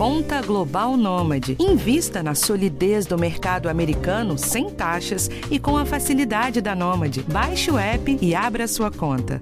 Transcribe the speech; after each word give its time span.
Conta 0.00 0.40
Global 0.40 0.96
Nômade. 0.96 1.58
Invista 1.60 2.22
na 2.22 2.34
solidez 2.34 3.04
do 3.04 3.18
mercado 3.18 3.68
americano 3.68 4.38
sem 4.38 4.70
taxas 4.70 5.28
e 5.50 5.58
com 5.58 5.76
a 5.76 5.84
facilidade 5.84 6.62
da 6.62 6.74
Nômade. 6.74 7.22
Baixe 7.24 7.70
o 7.70 7.76
app 7.76 8.18
e 8.18 8.34
abra 8.34 8.66
sua 8.66 8.90
conta. 8.90 9.38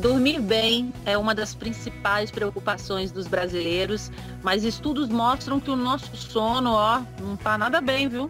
Dormir 0.00 0.40
bem 0.40 0.92
é 1.06 1.16
uma 1.16 1.36
das 1.36 1.54
principais 1.54 2.32
preocupações 2.32 3.12
dos 3.12 3.28
brasileiros, 3.28 4.10
mas 4.42 4.64
estudos 4.64 5.08
mostram 5.08 5.60
que 5.60 5.70
o 5.70 5.76
nosso 5.76 6.16
sono, 6.16 6.72
ó, 6.72 7.00
não 7.20 7.36
tá 7.36 7.56
nada 7.56 7.80
bem, 7.80 8.08
viu? 8.08 8.28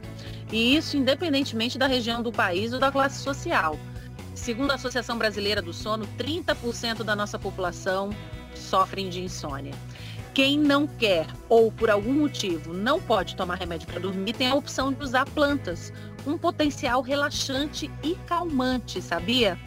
E 0.53 0.77
isso 0.77 0.99
independentemente 0.99 1.79
da 1.79 1.87
região 1.87 2.23
do 2.23 2.31
país 2.31 2.75
ou 2.75 2.79
da 2.79 2.93
classe 2.93 3.23
social. 3.23 3.79
Segundo 4.45 4.73
a 4.73 4.75
Associação 4.75 5.17
Brasileira 5.17 5.63
do 5.63 5.73
Sono, 5.73 6.07
30% 6.19 7.03
da 7.03 7.17
nossa 7.17 7.39
população 7.39 8.11
sofrem 8.55 9.09
de 9.09 9.23
insônia. 9.23 9.73
Quem 10.35 10.59
não 10.59 10.87
quer 10.87 11.27
ou 11.49 11.73
por 11.73 11.89
algum 11.89 12.13
motivo 12.13 12.75
não 12.75 13.01
pode 13.01 13.37
tomar 13.37 13.55
remédio 13.55 13.87
para 13.87 13.99
dormir 13.99 14.35
tem 14.35 14.49
a 14.49 14.55
opção 14.55 14.93
de 14.93 15.03
usar 15.03 15.25
plantas, 15.31 15.95
um 16.27 16.37
potencial 16.37 17.01
relaxante 17.01 17.91
e 18.03 18.17
calmante, 18.27 19.01
sabia? 19.01 19.59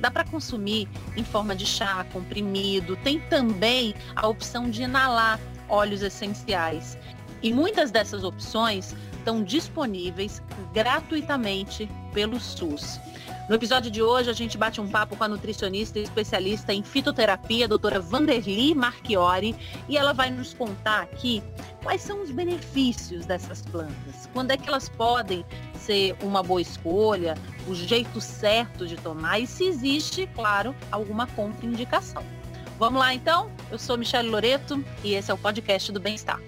Dá 0.00 0.10
para 0.10 0.22
consumir 0.24 0.86
em 1.16 1.24
forma 1.24 1.56
de 1.56 1.64
chá, 1.64 2.04
comprimido, 2.12 2.94
tem 2.96 3.18
também 3.30 3.94
a 4.14 4.28
opção 4.28 4.68
de 4.68 4.82
inalar 4.82 5.40
óleos 5.66 6.02
essenciais. 6.02 6.98
E 7.42 7.54
muitas 7.54 7.90
dessas 7.90 8.22
opções 8.22 8.94
estão 9.16 9.42
disponíveis 9.42 10.42
gratuitamente 10.74 11.88
pelo 12.12 12.38
SUS. 12.38 13.00
No 13.48 13.54
episódio 13.54 13.92
de 13.92 14.02
hoje, 14.02 14.28
a 14.28 14.32
gente 14.32 14.58
bate 14.58 14.80
um 14.80 14.88
papo 14.88 15.16
com 15.16 15.22
a 15.22 15.28
nutricionista 15.28 16.00
e 16.00 16.02
especialista 16.02 16.74
em 16.74 16.82
fitoterapia, 16.82 17.68
doutora 17.68 18.00
Vanderly 18.00 18.74
Marchiori, 18.74 19.54
e 19.88 19.96
ela 19.96 20.12
vai 20.12 20.30
nos 20.30 20.52
contar 20.52 21.02
aqui 21.02 21.40
quais 21.80 22.02
são 22.02 22.24
os 22.24 22.32
benefícios 22.32 23.24
dessas 23.24 23.62
plantas, 23.62 24.28
quando 24.32 24.50
é 24.50 24.56
que 24.56 24.68
elas 24.68 24.88
podem 24.88 25.44
ser 25.74 26.16
uma 26.22 26.42
boa 26.42 26.60
escolha, 26.60 27.36
o 27.68 27.74
jeito 27.74 28.20
certo 28.20 28.84
de 28.84 28.96
tomar 28.96 29.38
e 29.38 29.46
se 29.46 29.62
existe, 29.62 30.28
claro, 30.34 30.74
alguma 30.90 31.28
contraindicação. 31.28 32.24
Vamos 32.80 32.98
lá 32.98 33.14
então? 33.14 33.48
Eu 33.70 33.78
sou 33.78 33.96
Michelle 33.96 34.28
Loreto 34.28 34.84
e 35.04 35.14
esse 35.14 35.30
é 35.30 35.34
o 35.34 35.38
podcast 35.38 35.92
do 35.92 36.00
Bem-Estar. 36.00 36.40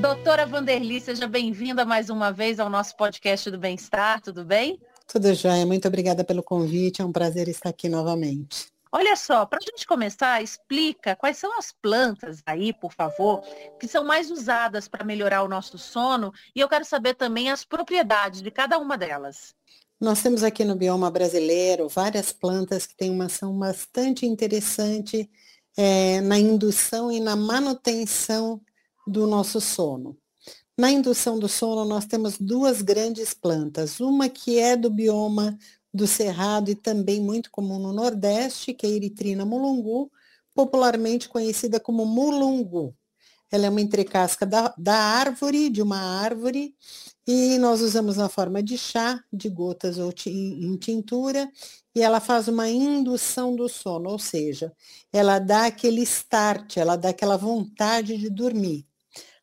Doutora 0.00 0.46
Vanderly, 0.46 0.98
seja 0.98 1.28
bem-vinda 1.28 1.84
mais 1.84 2.08
uma 2.08 2.32
vez 2.32 2.58
ao 2.58 2.70
nosso 2.70 2.96
podcast 2.96 3.50
do 3.50 3.58
Bem-Estar, 3.58 4.22
tudo 4.22 4.46
bem? 4.46 4.80
Tudo 5.06 5.34
jóia, 5.34 5.66
muito 5.66 5.86
obrigada 5.86 6.24
pelo 6.24 6.42
convite, 6.42 7.02
é 7.02 7.04
um 7.04 7.12
prazer 7.12 7.48
estar 7.48 7.68
aqui 7.68 7.86
novamente. 7.86 8.68
Olha 8.90 9.14
só, 9.14 9.44
para 9.44 9.58
a 9.58 9.62
gente 9.62 9.86
começar, 9.86 10.42
explica 10.42 11.14
quais 11.14 11.36
são 11.36 11.58
as 11.58 11.70
plantas 11.70 12.42
aí, 12.46 12.72
por 12.72 12.94
favor, 12.94 13.42
que 13.78 13.86
são 13.86 14.02
mais 14.02 14.30
usadas 14.30 14.88
para 14.88 15.04
melhorar 15.04 15.42
o 15.42 15.48
nosso 15.48 15.76
sono 15.76 16.32
e 16.56 16.60
eu 16.60 16.68
quero 16.68 16.86
saber 16.86 17.12
também 17.12 17.50
as 17.50 17.62
propriedades 17.62 18.40
de 18.40 18.50
cada 18.50 18.78
uma 18.78 18.96
delas. 18.96 19.54
Nós 20.00 20.22
temos 20.22 20.42
aqui 20.42 20.64
no 20.64 20.76
bioma 20.76 21.10
brasileiro 21.10 21.90
várias 21.90 22.32
plantas 22.32 22.86
que 22.86 22.96
têm 22.96 23.10
uma 23.10 23.26
ação 23.26 23.52
bastante 23.58 24.24
interessante 24.24 25.30
é, 25.76 26.22
na 26.22 26.38
indução 26.38 27.12
e 27.12 27.20
na 27.20 27.36
manutenção 27.36 28.62
do 29.10 29.26
nosso 29.26 29.60
sono. 29.60 30.16
Na 30.78 30.90
indução 30.90 31.38
do 31.38 31.48
sono, 31.48 31.84
nós 31.84 32.06
temos 32.06 32.38
duas 32.38 32.80
grandes 32.80 33.34
plantas. 33.34 34.00
Uma 34.00 34.28
que 34.28 34.58
é 34.58 34.76
do 34.76 34.88
bioma 34.88 35.58
do 35.92 36.06
Cerrado 36.06 36.70
e 36.70 36.74
também 36.74 37.20
muito 37.20 37.50
comum 37.50 37.78
no 37.78 37.92
Nordeste, 37.92 38.72
que 38.72 38.86
é 38.86 38.88
a 38.88 38.92
Eritrina 38.92 39.44
mulungu, 39.44 40.10
popularmente 40.54 41.28
conhecida 41.28 41.78
como 41.78 42.06
mulungu. 42.06 42.94
Ela 43.50 43.66
é 43.66 43.68
uma 43.68 43.80
entrecasca 43.80 44.46
da, 44.46 44.72
da 44.78 44.94
árvore, 44.94 45.68
de 45.68 45.82
uma 45.82 45.98
árvore, 45.98 46.74
e 47.26 47.58
nós 47.58 47.80
usamos 47.80 48.16
na 48.16 48.28
forma 48.28 48.62
de 48.62 48.78
chá, 48.78 49.22
de 49.32 49.48
gotas 49.48 49.98
ou 49.98 50.12
em 50.26 50.76
tintura, 50.76 51.50
e 51.94 52.00
ela 52.00 52.20
faz 52.20 52.48
uma 52.48 52.68
indução 52.68 53.54
do 53.56 53.68
sono, 53.68 54.10
ou 54.10 54.18
seja, 54.18 54.72
ela 55.12 55.38
dá 55.38 55.66
aquele 55.66 56.02
start, 56.02 56.76
ela 56.76 56.96
dá 56.96 57.10
aquela 57.10 57.36
vontade 57.36 58.16
de 58.16 58.30
dormir. 58.30 58.86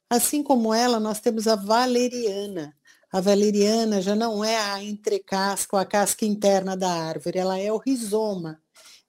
Assim 0.10 0.42
como 0.42 0.74
ela, 0.74 1.00
nós 1.00 1.20
temos 1.20 1.48
a 1.48 1.56
valeriana. 1.56 2.74
A 3.12 3.20
valeriana 3.20 4.02
já 4.02 4.16
não 4.16 4.44
é 4.44 4.58
a 4.58 4.82
entrecasca 4.84 5.80
a 5.80 5.86
casca 5.86 6.26
interna 6.26 6.78
da 6.78 6.90
árvore, 6.90 7.40
ela 7.40 7.58
é 7.58 7.72
o 7.72 7.78
rizoma. 7.78 8.62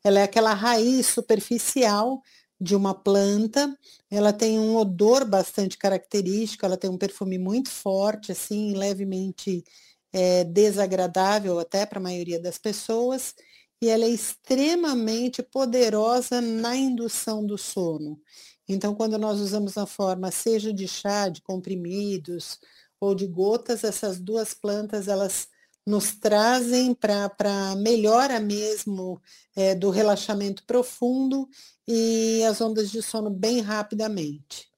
Ela 0.05 0.21
é 0.21 0.23
aquela 0.25 0.55
raiz 0.55 1.07
superficial 1.07 2.23
de 2.61 2.75
uma 2.75 2.95
planta. 2.95 3.77
Ela 4.11 4.33
tem 4.33 4.59
um 4.59 4.77
odor 4.77 5.25
bastante 5.25 5.77
característico, 5.79 6.65
ela 6.67 6.77
tem 6.77 6.91
um 6.91 6.99
perfume 6.99 7.39
muito 7.39 7.71
forte, 7.71 8.33
assim, 8.33 8.75
levemente 8.75 9.65
é, 10.13 10.45
desagradável 10.45 11.59
até 11.59 11.87
para 11.87 11.99
a 11.99 12.03
maioria 12.03 12.41
das 12.41 12.59
pessoas. 12.59 13.35
E 13.81 13.89
ela 13.89 14.05
é 14.05 14.09
extremamente 14.09 15.43
poderosa 15.43 16.41
na 16.41 16.75
indução 16.77 17.47
do 17.47 17.57
sono. 17.57 18.21
Então, 18.69 18.95
quando 18.95 19.17
nós 19.19 19.41
usamos 19.41 19.75
na 19.75 19.87
forma, 19.87 20.31
seja 20.31 20.73
de 20.73 20.87
chá, 20.87 21.29
de 21.29 21.41
comprimidos 21.41 22.59
ou 23.01 23.15
de 23.15 23.27
gotas, 23.27 23.83
essas 23.83 24.21
duas 24.21 24.53
plantas, 24.53 25.09
elas 25.09 25.49
nos 25.87 26.15
trazem 26.15 26.93
para 26.93 27.75
melhora 27.77 28.39
mesmo 28.39 29.21
é, 29.57 29.75
do 29.75 29.89
relaxamento 29.89 30.63
profundo 30.67 31.49
e 31.87 32.45
as 32.45 32.61
ondas 32.61 32.91
de 32.91 33.01
sono 33.01 33.31
bem 33.31 33.61
rapidamente. 33.61 34.69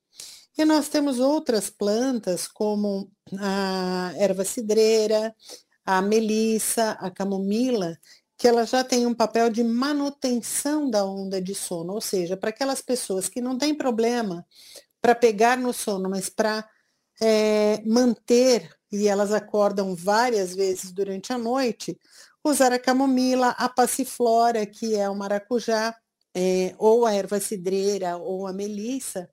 E 0.56 0.64
nós 0.64 0.88
temos 0.88 1.18
outras 1.18 1.68
plantas, 1.68 2.46
como 2.46 3.10
a 3.38 4.12
erva 4.16 4.44
cidreira, 4.44 5.34
a 5.84 6.00
melissa, 6.00 6.92
a 6.92 7.10
camomila, 7.10 7.98
que 8.40 8.48
ela 8.48 8.64
já 8.64 8.82
tem 8.82 9.06
um 9.06 9.12
papel 9.12 9.50
de 9.50 9.62
manutenção 9.62 10.88
da 10.88 11.04
onda 11.04 11.42
de 11.42 11.54
sono, 11.54 11.92
ou 11.92 12.00
seja, 12.00 12.38
para 12.38 12.48
aquelas 12.48 12.80
pessoas 12.80 13.28
que 13.28 13.38
não 13.38 13.58
têm 13.58 13.74
problema 13.74 14.46
para 14.98 15.14
pegar 15.14 15.58
no 15.58 15.74
sono, 15.74 16.08
mas 16.08 16.30
para 16.30 16.66
é, 17.20 17.82
manter, 17.84 18.74
e 18.90 19.06
elas 19.06 19.30
acordam 19.30 19.94
várias 19.94 20.54
vezes 20.54 20.90
durante 20.90 21.34
a 21.34 21.36
noite, 21.36 22.00
usar 22.42 22.72
a 22.72 22.78
camomila, 22.78 23.50
a 23.58 23.68
passiflora, 23.68 24.64
que 24.64 24.96
é 24.96 25.06
o 25.06 25.14
maracujá, 25.14 25.94
é, 26.34 26.74
ou 26.78 27.04
a 27.04 27.12
erva 27.12 27.38
cidreira, 27.40 28.16
ou 28.16 28.46
a 28.46 28.54
melissa. 28.54 29.28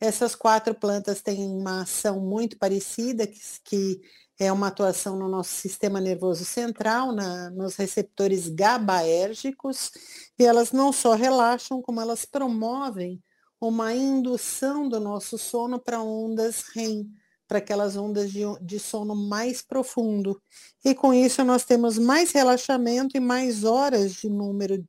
Essas 0.00 0.34
quatro 0.34 0.74
plantas 0.74 1.22
têm 1.22 1.46
uma 1.48 1.82
ação 1.82 2.18
muito 2.18 2.58
parecida, 2.58 3.24
que, 3.24 3.38
que 3.62 4.00
é 4.38 4.52
uma 4.52 4.68
atuação 4.68 5.18
no 5.18 5.28
nosso 5.28 5.50
sistema 5.50 6.00
nervoso 6.00 6.44
central, 6.44 7.12
na, 7.12 7.50
nos 7.50 7.76
receptores 7.76 8.48
GABAérgicos, 8.48 9.90
e 10.38 10.44
elas 10.44 10.70
não 10.70 10.92
só 10.92 11.14
relaxam, 11.14 11.82
como 11.82 12.00
elas 12.00 12.24
promovem 12.24 13.22
uma 13.60 13.92
indução 13.92 14.88
do 14.88 15.00
nosso 15.00 15.36
sono 15.36 15.80
para 15.80 16.00
ondas 16.00 16.62
REM, 16.74 17.10
para 17.48 17.58
aquelas 17.58 17.96
ondas 17.96 18.30
de, 18.30 18.42
de 18.60 18.78
sono 18.78 19.16
mais 19.16 19.62
profundo. 19.62 20.40
E 20.84 20.94
com 20.94 21.12
isso 21.12 21.42
nós 21.42 21.64
temos 21.64 21.98
mais 21.98 22.30
relaxamento 22.30 23.16
e 23.16 23.20
mais 23.20 23.64
horas 23.64 24.12
de 24.12 24.28
número, 24.28 24.84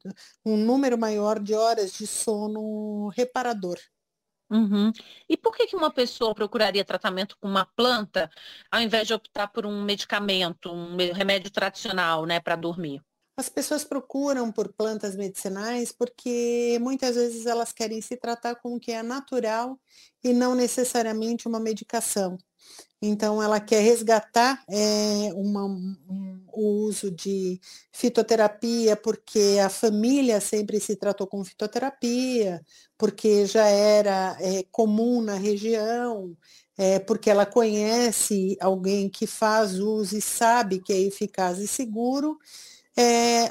um 0.46 0.58
número 0.58 0.98
maior 0.98 1.40
de 1.40 1.56
horas 1.56 1.94
de 1.94 2.06
sono 2.06 3.08
reparador. 3.16 3.80
Uhum. 4.50 4.92
E 5.28 5.38
por 5.38 5.56
que, 5.56 5.68
que 5.68 5.76
uma 5.76 5.92
pessoa 5.92 6.34
procuraria 6.34 6.84
tratamento 6.84 7.38
com 7.40 7.48
uma 7.48 7.66
planta 7.66 8.30
ao 8.72 8.82
invés 8.82 9.08
de 9.08 9.14
optar 9.14 9.48
por 9.48 9.66
um 9.66 9.84
medicamento, 9.84 10.72
um 10.72 10.98
remédio 11.14 11.52
tradicional, 11.52 12.26
né, 12.26 12.40
para 12.40 12.56
dormir? 12.56 13.02
As 13.38 13.48
pessoas 13.48 13.86
procuram 13.86 14.52
por 14.52 14.74
plantas 14.74 15.16
medicinais 15.16 15.92
porque 15.94 16.78
muitas 16.82 17.16
vezes 17.16 17.46
elas 17.46 17.72
querem 17.72 18.02
se 18.02 18.18
tratar 18.18 18.56
com 18.56 18.76
o 18.76 18.80
que 18.80 18.92
é 18.92 19.02
natural 19.02 19.80
e 20.24 20.34
não 20.34 20.56
necessariamente 20.56 21.48
uma 21.48 21.60
medicação. 21.60 22.38
Então, 23.02 23.42
ela 23.42 23.60
quer 23.62 23.82
resgatar 23.82 24.62
é, 24.70 25.32
uma, 25.34 25.66
um, 25.66 26.44
o 26.52 26.86
uso 26.86 27.10
de 27.10 27.60
fitoterapia, 27.94 28.96
porque 28.98 29.58
a 29.64 29.70
família 29.70 30.42
sempre 30.42 30.80
se 30.82 30.96
tratou 30.98 31.26
com 31.26 31.44
fitoterapia, 31.46 32.62
porque 32.98 33.46
já 33.46 33.66
era 33.68 34.38
é, 34.42 34.64
comum 34.72 35.22
na 35.22 35.36
região, 35.36 36.36
é, 36.78 37.00
porque 37.00 37.30
ela 37.30 37.46
conhece 37.46 38.58
alguém 38.60 39.10
que 39.10 39.26
faz 39.26 39.80
uso 39.80 40.18
e 40.18 40.22
sabe 40.22 40.80
que 40.80 40.92
é 40.92 41.00
eficaz 41.00 41.60
e 41.60 41.68
seguro, 41.68 42.38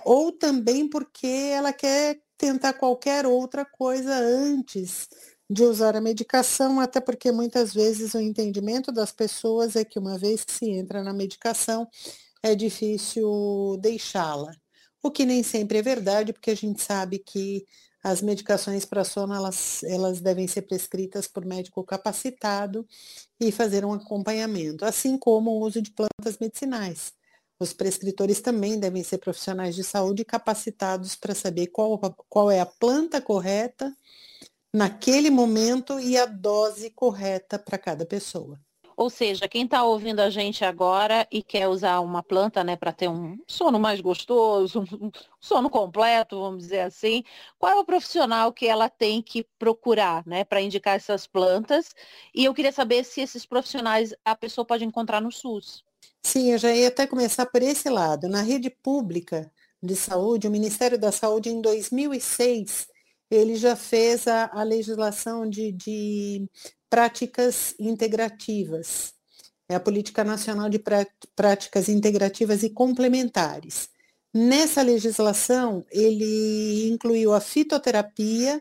ou 0.05 0.31
também 0.31 0.87
porque 0.89 1.27
ela 1.27 1.73
quer 1.73 2.21
tentar 2.37 2.75
qualquer 2.75 3.27
outra 3.27 3.65
coisa 3.65 4.15
antes 4.15 5.09
de 5.51 5.63
usar 5.65 5.97
a 5.97 6.01
medicação, 6.01 6.81
até 6.81 7.01
porque 7.01 7.33
muitas 7.33 7.73
vezes 7.73 8.15
o 8.15 8.21
entendimento 8.21 8.93
das 8.93 9.13
pessoas 9.13 9.77
é 9.77 9.85
que 9.85 9.99
uma 9.99 10.19
vez 10.19 10.45
que 10.45 10.53
se 10.53 10.71
entra 10.71 11.03
na 11.03 11.13
medicação, 11.13 11.89
é 12.43 12.55
difícil 12.55 13.79
deixá-la. 13.81 14.53
o 15.03 15.11
que 15.11 15.25
nem 15.25 15.43
sempre 15.43 15.79
é 15.79 15.83
verdade, 15.83 16.33
porque 16.33 16.51
a 16.51 16.57
gente 16.57 16.83
sabe 16.83 17.19
que 17.19 17.65
as 18.03 18.23
medicações 18.23 18.85
para 18.85 19.05
sono, 19.05 19.35
elas, 19.35 19.83
elas 19.85 20.21
devem 20.21 20.47
ser 20.47 20.63
prescritas 20.63 21.27
por 21.29 21.45
médico 21.45 21.85
capacitado 21.85 22.87
e 23.41 23.51
fazer 23.53 23.85
um 23.85 23.93
acompanhamento, 23.93 24.85
assim 24.85 25.19
como 25.19 25.51
o 25.51 25.61
uso 25.67 25.83
de 25.83 25.93
plantas 25.93 26.39
medicinais. 26.41 27.13
Os 27.61 27.73
prescritores 27.73 28.41
também 28.41 28.79
devem 28.79 29.03
ser 29.03 29.19
profissionais 29.19 29.75
de 29.75 29.83
saúde 29.83 30.25
capacitados 30.25 31.17
para 31.17 31.35
saber 31.35 31.69
qual, 31.69 31.99
qual 32.29 32.51
é 32.51 32.61
a 32.61 32.67
planta 32.67 33.21
correta 33.21 33.95
naquele 34.79 35.29
momento 35.29 35.99
e 35.99 36.17
a 36.17 36.25
dose 36.25 36.89
correta 36.91 37.59
para 37.59 37.77
cada 37.77 38.07
pessoa. 38.07 38.61
Ou 38.97 39.11
seja, 39.11 39.49
quem 39.49 39.65
está 39.65 39.83
ouvindo 39.83 40.21
a 40.21 40.31
gente 40.31 40.65
agora 40.65 41.27
e 41.33 41.43
quer 41.43 41.67
usar 41.67 41.99
uma 41.99 42.23
planta 42.23 42.63
né, 42.63 42.77
para 42.77 42.93
ter 42.93 43.09
um 43.09 43.37
sono 43.47 43.79
mais 43.79 44.01
gostoso, 44.01 44.85
um 45.01 45.11
sono 45.41 45.69
completo, 45.69 46.41
vamos 46.41 46.63
dizer 46.63 46.81
assim, 46.81 47.25
qual 47.59 47.73
é 47.73 47.81
o 47.81 47.85
profissional 47.85 48.53
que 48.53 48.69
ela 48.69 48.89
tem 48.89 49.21
que 49.21 49.45
procurar 49.59 50.25
né, 50.25 50.45
para 50.45 50.61
indicar 50.61 50.95
essas 50.95 51.27
plantas? 51.27 51.93
E 52.33 52.45
eu 52.45 52.55
queria 52.55 52.73
saber 52.73 53.05
se 53.05 53.21
esses 53.21 53.45
profissionais 53.45 54.15
a 54.25 54.37
pessoa 54.37 54.65
pode 54.65 54.85
encontrar 54.85 55.21
no 55.21 55.33
SUS. 55.33 55.83
Sim, 56.23 56.53
eu 56.53 56.59
já 56.59 56.73
ia 56.73 56.87
até 56.87 57.05
começar 57.05 57.47
por 57.47 57.63
esse 57.63 57.89
lado. 57.89 58.29
Na 58.29 58.43
rede 58.43 58.71
pública 58.71 59.51
de 59.83 59.97
saúde, 59.97 60.47
o 60.47 60.51
Ministério 60.53 60.99
da 60.99 61.11
Saúde, 61.11 61.51
em 61.51 61.61
2006, 61.61 62.89
ele 63.31 63.57
já 63.57 63.77
fez 63.77 64.27
a, 64.27 64.51
a 64.53 64.63
legislação 64.63 65.49
de, 65.49 65.73
de 65.73 66.49
práticas 66.89 67.75
integrativas. 67.79 69.13
É 69.69 69.75
a 69.75 69.81
Política 69.81 70.25
Nacional 70.25 70.71
de 70.71 70.83
Práticas 71.37 71.89
Integrativas 71.89 72.63
e 72.63 72.71
Complementares. 72.71 73.91
Nessa 74.33 74.83
legislação, 74.83 75.85
ele 75.91 76.89
incluiu 76.89 77.33
a 77.33 77.41
fitoterapia 77.41 78.61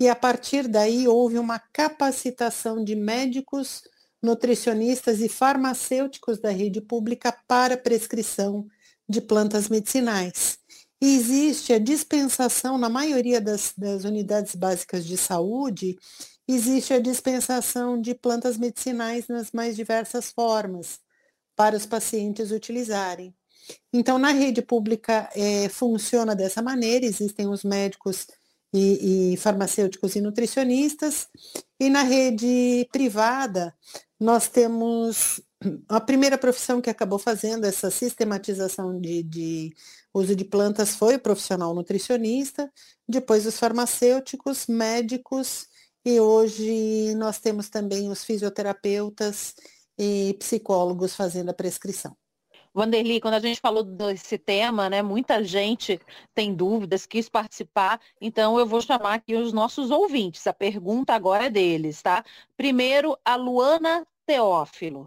e, 0.00 0.08
a 0.08 0.16
partir 0.16 0.68
daí, 0.68 1.06
houve 1.06 1.38
uma 1.38 1.58
capacitação 1.58 2.82
de 2.82 2.94
médicos, 2.94 3.82
nutricionistas 4.22 5.20
e 5.20 5.28
farmacêuticos 5.28 6.38
da 6.38 6.50
rede 6.50 6.80
pública 6.80 7.34
para 7.46 7.76
prescrição 7.76 8.66
de 9.08 9.20
plantas 9.20 9.68
medicinais. 9.68 10.58
E 11.02 11.16
existe 11.16 11.72
a 11.72 11.80
dispensação, 11.80 12.78
na 12.78 12.88
maioria 12.88 13.40
das, 13.40 13.74
das 13.76 14.04
unidades 14.04 14.54
básicas 14.54 15.04
de 15.04 15.16
saúde, 15.16 15.98
existe 16.46 16.94
a 16.94 17.00
dispensação 17.00 18.00
de 18.00 18.14
plantas 18.14 18.56
medicinais 18.56 19.26
nas 19.26 19.50
mais 19.50 19.74
diversas 19.74 20.30
formas 20.30 21.00
para 21.56 21.76
os 21.76 21.84
pacientes 21.84 22.52
utilizarem. 22.52 23.34
Então, 23.92 24.16
na 24.16 24.30
rede 24.30 24.62
pública 24.62 25.28
é, 25.34 25.68
funciona 25.68 26.36
dessa 26.36 26.62
maneira, 26.62 27.04
existem 27.04 27.48
os 27.48 27.64
médicos 27.64 28.28
e, 28.72 29.32
e, 29.32 29.36
farmacêuticos 29.38 30.14
e 30.14 30.20
nutricionistas, 30.20 31.26
e 31.80 31.90
na 31.90 32.04
rede 32.04 32.88
privada 32.92 33.74
nós 34.20 34.48
temos 34.48 35.40
a 35.88 36.00
primeira 36.00 36.38
profissão 36.38 36.80
que 36.80 36.90
acabou 36.90 37.18
fazendo 37.18 37.64
essa 37.64 37.90
sistematização 37.90 39.00
de, 39.00 39.22
de 39.22 39.74
uso 40.12 40.34
de 40.36 40.44
plantas 40.44 40.94
foi 40.94 41.16
o 41.16 41.20
profissional 41.20 41.74
nutricionista, 41.74 42.70
depois 43.08 43.46
os 43.46 43.58
farmacêuticos, 43.58 44.66
médicos 44.66 45.66
e 46.04 46.18
hoje 46.20 47.14
nós 47.14 47.38
temos 47.38 47.68
também 47.68 48.10
os 48.10 48.24
fisioterapeutas 48.24 49.54
e 49.98 50.34
psicólogos 50.38 51.14
fazendo 51.14 51.50
a 51.50 51.54
prescrição. 51.54 52.16
Vanderly, 52.74 53.20
quando 53.20 53.34
a 53.34 53.40
gente 53.40 53.60
falou 53.60 53.82
desse 53.82 54.38
tema, 54.38 54.88
né, 54.88 55.02
muita 55.02 55.44
gente 55.44 56.00
tem 56.34 56.54
dúvidas, 56.54 57.04
quis 57.04 57.28
participar, 57.28 58.00
então 58.18 58.58
eu 58.58 58.66
vou 58.66 58.80
chamar 58.80 59.14
aqui 59.14 59.34
os 59.36 59.52
nossos 59.52 59.90
ouvintes. 59.90 60.46
A 60.46 60.54
pergunta 60.54 61.12
agora 61.12 61.46
é 61.46 61.50
deles, 61.50 62.00
tá? 62.00 62.24
Primeiro, 62.56 63.16
a 63.24 63.36
Luana 63.36 64.06
Teófilo. 64.24 65.06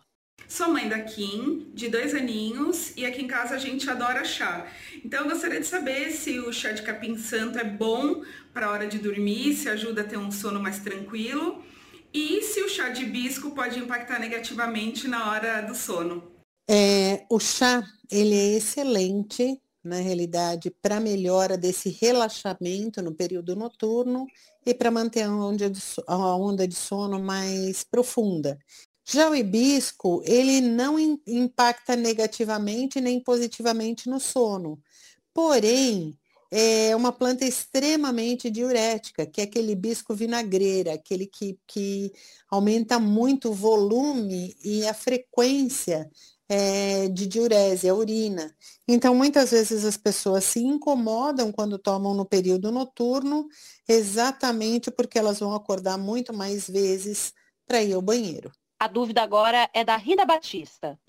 Sou 0.55 0.71
mãe 0.71 0.87
da 0.87 1.01
Kim, 1.01 1.69
de 1.73 1.89
dois 1.89 2.15
aninhos, 2.15 2.93
e 2.95 3.05
aqui 3.05 3.21
em 3.21 3.27
casa 3.27 3.55
a 3.55 3.57
gente 3.57 3.89
adora 3.89 4.23
chá. 4.23 4.65
Então 5.03 5.25
eu 5.25 5.29
gostaria 5.29 5.59
de 5.59 5.65
saber 5.65 6.11
se 6.11 6.39
o 6.39 6.53
chá 6.53 6.71
de 6.71 6.81
capim 6.81 7.17
santo 7.17 7.59
é 7.59 7.63
bom 7.65 8.23
para 8.53 8.67
a 8.67 8.71
hora 8.71 8.87
de 8.87 8.97
dormir, 8.97 9.53
se 9.53 9.67
ajuda 9.67 9.99
a 9.99 10.05
ter 10.05 10.17
um 10.17 10.31
sono 10.31 10.57
mais 10.57 10.79
tranquilo, 10.79 11.61
e 12.13 12.41
se 12.41 12.61
o 12.61 12.69
chá 12.69 12.87
de 12.87 13.03
hibisco 13.03 13.51
pode 13.51 13.79
impactar 13.79 14.17
negativamente 14.17 15.09
na 15.09 15.29
hora 15.29 15.59
do 15.59 15.75
sono. 15.75 16.23
É, 16.69 17.25
o 17.29 17.37
chá, 17.37 17.83
ele 18.09 18.33
é 18.33 18.55
excelente, 18.55 19.59
na 19.83 19.97
realidade, 19.97 20.71
para 20.81 21.01
melhora 21.01 21.57
desse 21.57 21.89
relaxamento 21.89 23.01
no 23.01 23.13
período 23.13 23.57
noturno 23.57 24.25
e 24.65 24.73
para 24.73 24.89
manter 24.89 25.23
a 25.23 25.31
onda, 25.31 25.69
de, 25.69 25.81
a 26.07 26.35
onda 26.37 26.65
de 26.65 26.75
sono 26.75 27.19
mais 27.19 27.83
profunda. 27.83 28.57
Já 29.07 29.29
o 29.29 29.35
hibisco, 29.35 30.21
ele 30.25 30.61
não 30.61 30.99
impacta 31.27 31.95
negativamente 31.95 32.99
nem 32.99 33.19
positivamente 33.19 34.09
no 34.09 34.19
sono. 34.19 34.81
Porém, 35.33 36.17
é 36.51 36.95
uma 36.95 37.11
planta 37.11 37.45
extremamente 37.45 38.49
diurética, 38.49 39.25
que 39.25 39.41
é 39.41 39.43
aquele 39.43 39.73
hibisco 39.73 40.15
vinagreira, 40.15 40.93
aquele 40.93 41.27
que, 41.27 41.59
que 41.67 42.11
aumenta 42.49 42.99
muito 42.99 43.49
o 43.49 43.53
volume 43.53 44.55
e 44.63 44.87
a 44.87 44.93
frequência 44.93 46.09
é, 46.49 47.07
de 47.09 47.27
diurese, 47.27 47.89
a 47.89 47.95
urina. 47.95 48.55
Então, 48.87 49.13
muitas 49.15 49.51
vezes 49.51 49.85
as 49.85 49.97
pessoas 49.97 50.43
se 50.45 50.59
incomodam 50.59 51.51
quando 51.51 51.77
tomam 51.77 52.13
no 52.13 52.25
período 52.25 52.71
noturno, 52.71 53.47
exatamente 53.87 54.91
porque 54.91 55.19
elas 55.19 55.39
vão 55.39 55.53
acordar 55.53 55.97
muito 55.97 56.33
mais 56.33 56.69
vezes 56.69 57.33
para 57.67 57.83
ir 57.83 57.93
ao 57.93 58.01
banheiro. 58.01 58.51
A 58.79 58.87
dúvida 58.87 59.21
agora 59.21 59.69
é 59.73 59.83
da 59.83 59.95
Rita 59.95 60.25
Batista. 60.25 60.99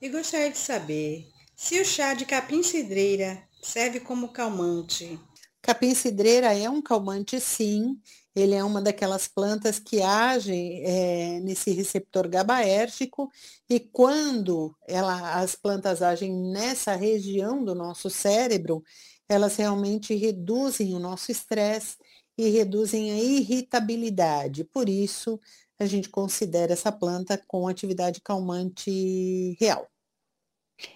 E 0.00 0.08
gostaria 0.08 0.50
de 0.50 0.58
saber 0.58 1.26
se 1.56 1.80
o 1.80 1.84
chá 1.84 2.14
de 2.14 2.24
capim-cidreira 2.24 3.42
serve 3.60 3.98
como 3.98 4.28
calmante. 4.28 5.18
Capim-cidreira 5.60 6.56
é 6.56 6.70
um 6.70 6.80
calmante, 6.80 7.40
sim. 7.40 8.00
Ele 8.34 8.54
é 8.54 8.62
uma 8.62 8.80
daquelas 8.80 9.26
plantas 9.26 9.80
que 9.80 10.00
agem 10.00 10.84
é, 10.84 11.40
nesse 11.40 11.72
receptor 11.72 12.28
GABAérgico 12.28 13.28
e 13.68 13.80
quando 13.80 14.76
ela, 14.86 15.40
as 15.40 15.56
plantas 15.56 16.02
agem 16.02 16.32
nessa 16.32 16.94
região 16.94 17.64
do 17.64 17.74
nosso 17.74 18.08
cérebro, 18.08 18.84
elas 19.28 19.56
realmente 19.56 20.14
reduzem 20.14 20.94
o 20.94 21.00
nosso 21.00 21.32
estresse 21.32 21.96
e 22.38 22.50
reduzem 22.50 23.10
a 23.10 23.16
irritabilidade. 23.16 24.62
Por 24.64 24.88
isso, 24.88 25.40
a 25.78 25.86
gente 25.86 26.08
considera 26.08 26.72
essa 26.72 26.90
planta 26.90 27.42
com 27.46 27.68
atividade 27.68 28.20
calmante 28.20 29.56
real. 29.60 29.86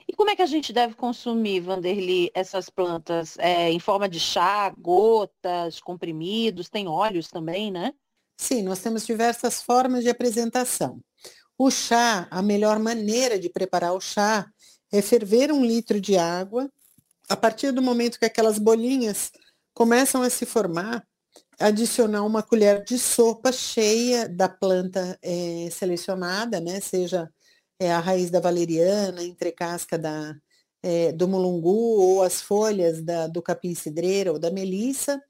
E 0.07 0.13
como 0.13 0.31
é 0.31 0.37
que 0.37 0.43
a 0.43 0.47
gente 0.47 0.73
deve 0.73 0.95
consumir, 0.95 1.61
Vanderly, 1.61 2.31
essas 2.35 2.69
plantas? 2.69 3.39
É, 3.39 3.71
em 3.71 3.79
forma 3.79 4.09
de 4.09 4.21
chá, 4.21 4.71
gotas, 4.77 5.81
comprimidos, 5.81 6.69
tem 6.69 6.87
óleos 6.87 7.29
também, 7.29 7.71
né? 7.71 7.95
Sim, 8.37 8.63
nós 8.63 8.81
temos 8.81 9.07
diversas 9.07 9.63
formas 9.63 10.03
de 10.03 10.11
apresentação. 10.11 11.01
O 11.59 11.71
chá, 11.71 12.27
a 12.31 12.43
melhor 12.43 12.79
maneira 12.79 13.39
de 13.39 13.49
preparar 13.51 13.95
o 13.95 14.01
chá 14.01 14.51
é 14.93 15.01
ferver 15.03 15.53
um 15.53 15.65
litro 15.65 16.01
de 16.01 16.17
água. 16.17 16.71
A 17.29 17.37
partir 17.37 17.71
do 17.71 17.83
momento 17.83 18.19
que 18.19 18.25
aquelas 18.25 18.59
bolinhas 18.59 19.31
começam 19.73 20.23
a 20.23 20.31
se 20.31 20.45
formar, 20.45 21.07
adicionar 21.61 22.25
uma 22.25 22.43
colher 22.43 22.83
de 22.83 22.99
sopa 22.99 23.53
cheia 23.53 24.29
da 24.29 24.49
planta 24.49 25.19
é, 25.23 25.69
selecionada, 25.71 26.59
né? 26.59 26.81
Seja 26.81 27.31
é, 27.79 27.93
a 27.93 28.01
raiz 28.01 28.31
da 28.31 28.41
valeriana, 28.41 29.23
entrecasca 29.23 29.99
da, 29.99 30.35
é, 30.83 31.13
do 31.13 31.29
mulungu 31.29 32.01
ou 32.01 32.23
as 32.23 32.41
folhas 32.41 33.03
da, 33.03 33.27
do 33.27 33.43
capim-cidreira 33.43 34.33
ou 34.33 34.39
da 34.39 34.51
melissa 34.51 35.23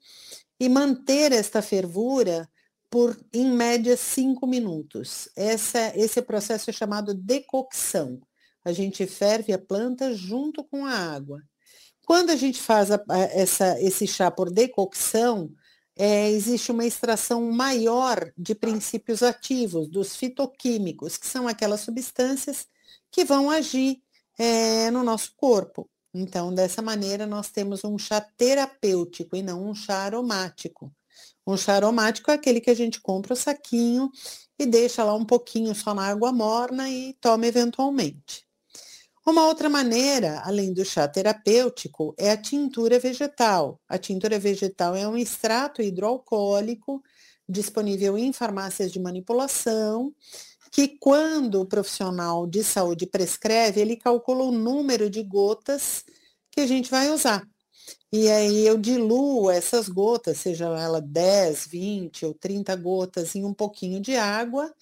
e 0.59 0.69
manter 0.69 1.33
esta 1.33 1.61
fervura 1.61 2.49
por, 2.89 3.17
em 3.33 3.49
média, 3.51 3.97
cinco 3.97 4.47
minutos. 4.47 5.29
Essa, 5.35 5.91
esse 5.97 6.21
processo 6.21 6.69
é 6.69 6.73
chamado 6.73 7.13
decocção. 7.13 8.21
A 8.63 8.71
gente 8.71 9.05
ferve 9.05 9.51
a 9.53 9.59
planta 9.59 10.13
junto 10.13 10.63
com 10.63 10.85
a 10.85 10.93
água. 10.93 11.41
Quando 12.05 12.29
a 12.29 12.35
gente 12.35 12.61
faz 12.61 12.91
a, 12.91 13.01
essa, 13.33 13.81
esse 13.81 14.07
chá 14.07 14.29
por 14.29 14.51
decocção, 14.51 15.51
é, 15.97 16.29
existe 16.29 16.71
uma 16.71 16.85
extração 16.85 17.51
maior 17.51 18.31
de 18.37 18.55
princípios 18.55 19.21
ativos, 19.21 19.87
dos 19.87 20.15
fitoquímicos, 20.15 21.17
que 21.17 21.27
são 21.27 21.47
aquelas 21.47 21.81
substâncias 21.81 22.67
que 23.11 23.25
vão 23.25 23.49
agir 23.49 24.01
é, 24.37 24.89
no 24.91 25.03
nosso 25.03 25.33
corpo. 25.35 25.89
Então, 26.13 26.53
dessa 26.53 26.81
maneira, 26.81 27.25
nós 27.25 27.49
temos 27.49 27.83
um 27.83 27.97
chá 27.97 28.21
terapêutico 28.21 29.35
e 29.35 29.41
não 29.41 29.69
um 29.69 29.75
chá 29.75 29.99
aromático. 29.99 30.93
Um 31.45 31.57
chá 31.57 31.75
aromático 31.75 32.31
é 32.31 32.35
aquele 32.35 32.61
que 32.61 32.69
a 32.69 32.75
gente 32.75 33.01
compra 33.01 33.33
o 33.33 33.37
saquinho 33.37 34.11
e 34.59 34.65
deixa 34.65 35.03
lá 35.03 35.13
um 35.13 35.25
pouquinho 35.25 35.73
só 35.73 35.93
na 35.93 36.07
água 36.07 36.31
morna 36.31 36.89
e 36.89 37.13
toma 37.19 37.47
eventualmente. 37.47 38.45
Uma 39.25 39.45
outra 39.47 39.69
maneira, 39.69 40.41
além 40.43 40.73
do 40.73 40.83
chá 40.83 41.07
terapêutico, 41.07 42.13
é 42.17 42.31
a 42.31 42.37
tintura 42.37 42.99
vegetal. 42.99 43.79
A 43.87 43.97
tintura 43.97 44.39
vegetal 44.39 44.95
é 44.95 45.07
um 45.07 45.15
extrato 45.15 45.81
hidroalcoólico 45.81 47.03
disponível 47.47 48.17
em 48.17 48.33
farmácias 48.33 48.91
de 48.91 48.99
manipulação, 48.99 50.13
que 50.71 50.97
quando 50.99 51.61
o 51.61 51.65
profissional 51.65 52.47
de 52.47 52.63
saúde 52.63 53.05
prescreve, 53.05 53.81
ele 53.81 53.95
calcula 53.95 54.43
o 54.43 54.51
número 54.51 55.09
de 55.09 55.21
gotas 55.21 56.03
que 56.49 56.61
a 56.61 56.67
gente 56.67 56.89
vai 56.89 57.11
usar. 57.11 57.45
E 58.11 58.29
aí 58.29 58.65
eu 58.65 58.77
diluo 58.77 59.49
essas 59.51 59.87
gotas, 59.89 60.37
seja 60.39 60.65
ela 60.65 61.01
10, 61.01 61.67
20 61.67 62.25
ou 62.25 62.33
30 62.33 62.75
gotas 62.75 63.35
em 63.35 63.45
um 63.45 63.53
pouquinho 63.53 64.01
de 64.01 64.15
água, 64.15 64.73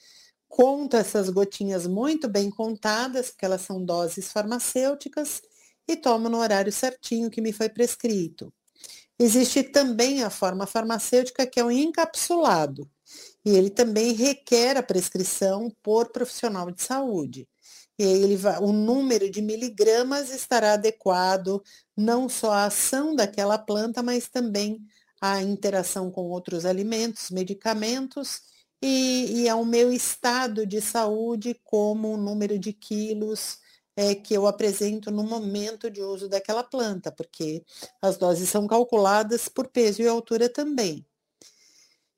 conto 0.50 0.98
essas 0.98 1.29
gotinhas 1.29 1.88
muito 1.88 2.27
bem 2.27 2.50
contadas, 2.50 3.29
porque 3.29 3.46
elas 3.46 3.62
são 3.62 3.86
doses 3.86 4.32
farmacêuticas, 4.32 5.41
e 5.88 5.96
tomo 5.96 6.27
no 6.27 6.39
horário 6.39 6.72
certinho 6.72 7.29
que 7.29 7.39
me 7.39 7.53
foi 7.53 7.70
prescrito. 7.70 8.51
Existe 9.18 9.63
também 9.63 10.24
a 10.24 10.29
forma 10.29 10.65
farmacêutica 10.65 11.46
que 11.46 11.60
é 11.60 11.63
o 11.63 11.72
encapsulado, 11.72 12.89
e 13.46 13.51
ele 13.51 13.70
também 13.70 14.13
requer 14.13 14.75
a 14.75 14.84
prescrição 14.84 15.72
por 15.84 16.12
profissional 16.12 16.72
de 16.72 16.82
saúde. 16.82 17.48
E 17.98 18.03
ele 18.03 18.38
vai, 18.38 18.60
o 18.60 18.72
número 18.72 19.29
de 19.29 19.41
miligramas 19.41 20.32
estará 20.32 20.74
adequado 20.74 21.62
não 21.96 22.29
só 22.29 22.51
à 22.51 22.65
ação 22.65 23.15
daquela 23.15 23.58
planta, 23.58 24.01
mas 24.01 24.29
também 24.29 24.79
à 25.22 25.41
interação 25.41 26.10
com 26.10 26.29
outros 26.29 26.65
alimentos, 26.65 27.29
medicamentos 27.29 28.41
e, 28.81 29.43
e 29.43 29.50
ao 29.50 29.65
meu 29.65 29.91
estado 29.91 30.65
de 30.65 30.81
saúde, 30.81 31.59
como 31.63 32.13
o 32.13 32.17
número 32.17 32.57
de 32.57 32.74
quilos 32.74 33.59
é, 33.95 34.15
que 34.15 34.33
eu 34.33 34.48
apresento 34.48 35.12
no 35.12 35.24
momento 35.24 35.89
de 35.91 36.01
uso 36.01 36.29
daquela 36.29 36.63
planta, 36.63 37.12
porque 37.12 37.63
as 38.01 38.17
doses 38.17 38.50
são 38.50 38.65
calculadas 38.67 39.50
por 39.50 39.67
peso 39.67 40.01
e 40.01 40.07
altura 40.07 40.48
também. 40.50 41.05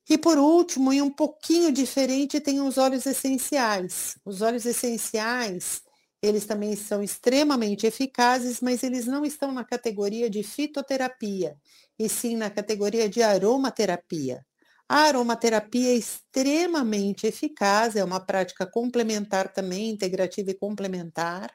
E 0.10 0.18
por 0.18 0.38
último, 0.38 0.92
e 0.94 1.02
um 1.02 1.10
pouquinho 1.10 1.72
diferente, 1.72 2.40
tem 2.42 2.60
os 2.62 2.78
óleos 2.78 3.06
essenciais. 3.06 4.18
Os 4.26 4.42
óleos 4.42 4.66
essenciais, 4.66 5.82
eles 6.22 6.46
também 6.46 6.76
são 6.76 7.02
extremamente 7.02 7.88
eficazes, 7.88 8.62
mas 8.62 8.84
eles 8.84 9.06
não 9.08 9.26
estão 9.26 9.52
na 9.52 9.64
categoria 9.64 10.30
de 10.30 10.44
fitoterapia, 10.44 11.58
e 11.98 12.10
sim 12.10 12.36
na 12.36 12.50
categoria 12.50 13.08
de 13.10 13.24
aromaterapia. 13.24 14.46
A 14.92 15.04
aromaterapia 15.04 15.88
é 15.88 15.96
extremamente 15.96 17.26
eficaz, 17.26 17.96
é 17.96 18.04
uma 18.04 18.20
prática 18.20 18.66
complementar 18.66 19.54
também, 19.54 19.90
integrativa 19.90 20.52
e 20.52 20.54
complementar. 20.54 21.50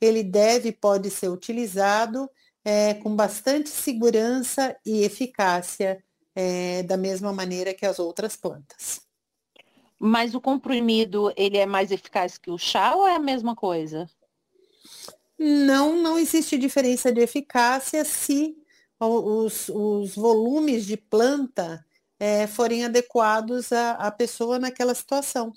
Ele 0.00 0.24
deve, 0.24 0.72
pode 0.72 1.08
ser 1.08 1.28
utilizado 1.28 2.28
é, 2.64 2.94
com 2.94 3.14
bastante 3.14 3.68
segurança 3.68 4.76
e 4.84 5.04
eficácia, 5.04 6.02
é, 6.34 6.82
da 6.82 6.96
mesma 6.96 7.32
maneira 7.32 7.72
que 7.72 7.86
as 7.86 8.00
outras 8.00 8.34
plantas. 8.34 9.02
Mas 9.96 10.34
o 10.34 10.40
comprimido, 10.40 11.32
ele 11.36 11.58
é 11.58 11.64
mais 11.64 11.92
eficaz 11.92 12.38
que 12.38 12.50
o 12.50 12.58
chá 12.58 12.92
ou 12.96 13.06
é 13.06 13.14
a 13.14 13.20
mesma 13.20 13.54
coisa? 13.54 14.10
Não, 15.38 15.94
não 15.94 16.18
existe 16.18 16.58
diferença 16.58 17.12
de 17.12 17.20
eficácia 17.20 18.04
se 18.04 18.56
os, 18.98 19.68
os 19.68 20.16
volumes 20.16 20.84
de 20.84 20.96
planta 20.96 21.86
é, 22.18 22.46
forem 22.46 22.84
adequados 22.84 23.72
à, 23.72 23.92
à, 23.92 24.10
pessoa 24.10 24.58
naquela 24.58 24.94
situação. 24.94 25.52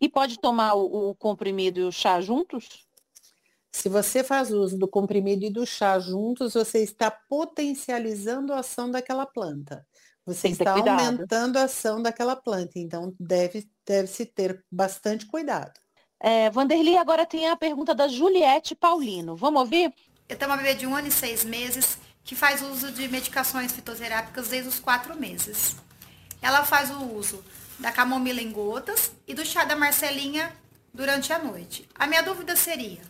E 0.00 0.08
pode 0.08 0.38
tomar 0.38 0.74
o, 0.74 1.10
o 1.10 1.14
comprimido 1.14 1.80
e 1.80 1.84
o 1.84 1.92
chá 1.92 2.20
juntos? 2.20 2.86
Se 3.72 3.88
você 3.88 4.24
faz 4.24 4.50
uso 4.50 4.76
do 4.76 4.88
comprimido 4.88 5.44
e 5.44 5.50
do 5.50 5.64
chá 5.64 5.98
juntos, 5.98 6.54
você 6.54 6.82
está 6.82 7.10
potencializando 7.10 8.52
a 8.52 8.60
ação 8.60 8.90
daquela 8.90 9.26
planta. 9.26 9.86
Você 10.26 10.48
está 10.48 10.72
aumentando 10.72 11.56
a 11.56 11.64
ação 11.64 12.02
daquela 12.02 12.34
planta. 12.34 12.78
Então, 12.78 13.14
deve, 13.18 13.68
deve 13.86 14.08
se 14.08 14.26
ter 14.26 14.64
bastante 14.70 15.26
cuidado. 15.26 15.72
É, 16.18 16.50
Vanderly, 16.50 16.96
agora 16.96 17.24
tem 17.24 17.48
a 17.48 17.56
pergunta 17.56 17.94
da 17.94 18.08
Juliette 18.08 18.74
Paulino. 18.74 19.36
Vamos 19.36 19.60
ouvir? 19.60 19.92
Eu 20.28 20.36
tenho 20.36 20.50
uma 20.50 20.56
bebê 20.56 20.74
de 20.74 20.86
um 20.86 20.94
ano 20.94 21.08
e 21.08 21.10
seis 21.10 21.44
meses 21.44 21.98
que 22.24 22.36
faz 22.36 22.62
uso 22.62 22.90
de 22.92 23.08
medicações 23.08 23.72
fitoterápicas 23.72 24.48
desde 24.48 24.68
os 24.68 24.78
quatro 24.78 25.18
meses. 25.18 25.76
Ela 26.40 26.64
faz 26.64 26.90
o 26.90 27.02
uso 27.02 27.44
da 27.78 27.90
camomila 27.90 28.40
em 28.40 28.52
gotas 28.52 29.12
e 29.26 29.34
do 29.34 29.44
chá 29.44 29.64
da 29.64 29.76
Marcelinha 29.76 30.52
durante 30.92 31.32
a 31.32 31.38
noite. 31.38 31.88
A 31.94 32.06
minha 32.06 32.22
dúvida 32.22 32.54
seria, 32.56 33.00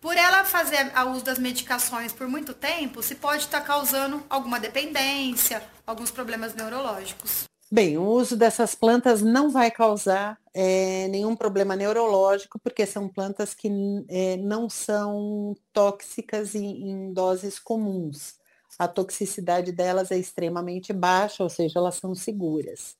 por 0.00 0.16
ela 0.16 0.44
fazer 0.44 0.92
o 0.94 1.10
uso 1.12 1.24
das 1.24 1.38
medicações 1.38 2.12
por 2.12 2.28
muito 2.28 2.52
tempo, 2.52 3.02
se 3.02 3.14
pode 3.14 3.44
estar 3.44 3.62
causando 3.62 4.22
alguma 4.28 4.60
dependência, 4.60 5.62
alguns 5.86 6.10
problemas 6.10 6.54
neurológicos. 6.54 7.44
Bem, 7.70 7.98
o 7.98 8.04
uso 8.06 8.36
dessas 8.36 8.74
plantas 8.74 9.20
não 9.22 9.50
vai 9.50 9.70
causar 9.70 10.38
é, 10.52 11.08
nenhum 11.08 11.34
problema 11.34 11.74
neurológico, 11.74 12.58
porque 12.60 12.86
são 12.86 13.08
plantas 13.08 13.52
que 13.54 13.68
é, 14.08 14.36
não 14.36 14.68
são 14.70 15.54
tóxicas 15.72 16.54
em, 16.54 16.90
em 16.90 17.12
doses 17.12 17.58
comuns. 17.58 18.34
A 18.78 18.86
toxicidade 18.86 19.72
delas 19.72 20.10
é 20.10 20.18
extremamente 20.18 20.92
baixa, 20.92 21.42
ou 21.42 21.48
seja, 21.50 21.78
elas 21.78 21.96
são 21.96 22.14
seguras. 22.14 22.96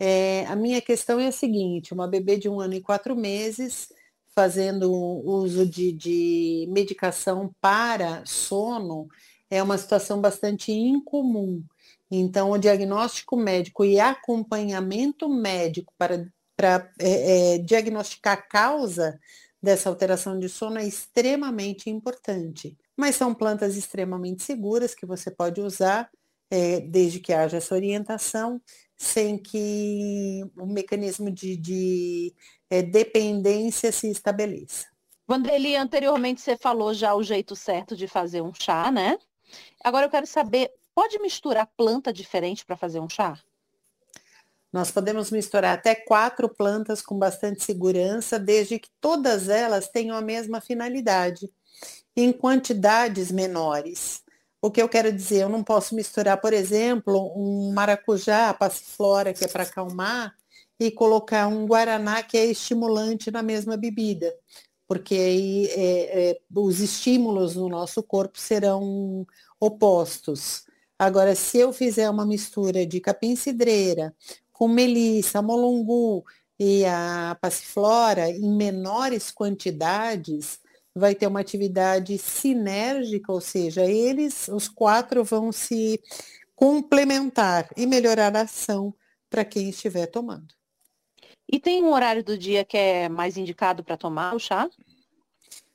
É, 0.00 0.46
a 0.46 0.56
minha 0.56 0.80
questão 0.82 1.20
é 1.20 1.28
a 1.28 1.32
seguinte: 1.32 1.94
uma 1.94 2.08
bebê 2.08 2.38
de 2.38 2.48
um 2.48 2.60
ano 2.60 2.74
e 2.74 2.82
quatro 2.82 3.16
meses 3.16 3.88
fazendo 4.34 4.90
uso 4.92 5.66
de, 5.66 5.92
de 5.92 6.66
medicação 6.70 7.54
para 7.60 8.24
sono 8.26 9.08
é 9.50 9.62
uma 9.62 9.78
situação 9.78 10.20
bastante 10.20 10.72
incomum. 10.72 11.62
Então, 12.14 12.50
o 12.50 12.58
diagnóstico 12.58 13.38
médico 13.38 13.86
e 13.86 13.98
acompanhamento 13.98 15.30
médico 15.30 15.94
para, 15.96 16.30
para 16.54 16.92
é, 17.00 17.54
é, 17.54 17.58
diagnosticar 17.58 18.34
a 18.34 18.42
causa 18.42 19.18
dessa 19.62 19.88
alteração 19.88 20.38
de 20.38 20.46
sono 20.46 20.78
é 20.78 20.86
extremamente 20.86 21.88
importante. 21.88 22.76
Mas 22.94 23.16
são 23.16 23.32
plantas 23.32 23.76
extremamente 23.76 24.42
seguras 24.42 24.94
que 24.94 25.06
você 25.06 25.30
pode 25.30 25.62
usar 25.62 26.10
é, 26.50 26.80
desde 26.80 27.18
que 27.18 27.32
haja 27.32 27.56
essa 27.56 27.74
orientação, 27.74 28.60
sem 28.94 29.38
que 29.38 30.44
o 30.54 30.66
mecanismo 30.66 31.30
de, 31.30 31.56
de 31.56 32.34
é, 32.68 32.82
dependência 32.82 33.90
se 33.90 34.10
estabeleça. 34.10 34.86
Vandeli, 35.26 35.76
anteriormente 35.76 36.42
você 36.42 36.58
falou 36.58 36.92
já 36.92 37.14
o 37.14 37.22
jeito 37.22 37.56
certo 37.56 37.96
de 37.96 38.06
fazer 38.06 38.42
um 38.42 38.52
chá, 38.52 38.92
né? 38.92 39.16
Agora 39.82 40.04
eu 40.04 40.10
quero 40.10 40.26
saber 40.26 40.70
Pode 40.94 41.18
misturar 41.18 41.70
planta 41.76 42.12
diferente 42.12 42.64
para 42.64 42.76
fazer 42.76 43.00
um 43.00 43.08
chá? 43.08 43.38
Nós 44.72 44.90
podemos 44.90 45.30
misturar 45.30 45.76
até 45.76 45.94
quatro 45.94 46.48
plantas 46.48 47.02
com 47.02 47.18
bastante 47.18 47.62
segurança, 47.62 48.38
desde 48.38 48.78
que 48.78 48.88
todas 49.00 49.48
elas 49.48 49.88
tenham 49.88 50.16
a 50.16 50.22
mesma 50.22 50.60
finalidade, 50.60 51.50
em 52.16 52.32
quantidades 52.32 53.30
menores. 53.30 54.22
O 54.60 54.70
que 54.70 54.80
eu 54.80 54.88
quero 54.88 55.12
dizer, 55.12 55.42
eu 55.42 55.48
não 55.48 55.62
posso 55.62 55.94
misturar, 55.94 56.40
por 56.40 56.52
exemplo, 56.52 57.32
um 57.36 57.72
maracujá, 57.74 58.54
passiflora, 58.54 59.34
que 59.34 59.44
é 59.44 59.48
para 59.48 59.64
acalmar, 59.64 60.34
e 60.78 60.90
colocar 60.90 61.46
um 61.46 61.66
guaraná, 61.66 62.22
que 62.22 62.36
é 62.36 62.46
estimulante 62.46 63.30
na 63.30 63.42
mesma 63.42 63.76
bebida, 63.76 64.34
porque 64.86 65.14
aí 65.14 65.66
é, 65.66 66.30
é, 66.30 66.40
os 66.54 66.80
estímulos 66.80 67.56
no 67.56 67.68
nosso 67.68 68.02
corpo 68.02 68.38
serão 68.38 69.26
opostos. 69.60 70.64
Agora, 71.02 71.34
se 71.34 71.58
eu 71.58 71.72
fizer 71.72 72.08
uma 72.08 72.24
mistura 72.24 72.86
de 72.86 73.00
capim-cidreira 73.00 74.14
com 74.52 74.68
melissa, 74.68 75.42
molongu 75.42 76.24
e 76.56 76.84
a 76.84 77.36
passiflora 77.40 78.30
em 78.30 78.56
menores 78.56 79.32
quantidades, 79.32 80.60
vai 80.94 81.12
ter 81.16 81.26
uma 81.26 81.40
atividade 81.40 82.16
sinérgica, 82.18 83.32
ou 83.32 83.40
seja, 83.40 83.84
eles, 83.84 84.46
os 84.46 84.68
quatro, 84.68 85.24
vão 85.24 85.50
se 85.50 86.00
complementar 86.54 87.68
e 87.76 87.84
melhorar 87.84 88.36
a 88.36 88.42
ação 88.42 88.94
para 89.28 89.44
quem 89.44 89.70
estiver 89.70 90.06
tomando. 90.06 90.54
E 91.50 91.58
tem 91.58 91.82
um 91.82 91.92
horário 91.92 92.22
do 92.22 92.38
dia 92.38 92.64
que 92.64 92.76
é 92.76 93.08
mais 93.08 93.36
indicado 93.36 93.82
para 93.82 93.96
tomar 93.96 94.36
o 94.36 94.38
chá? 94.38 94.70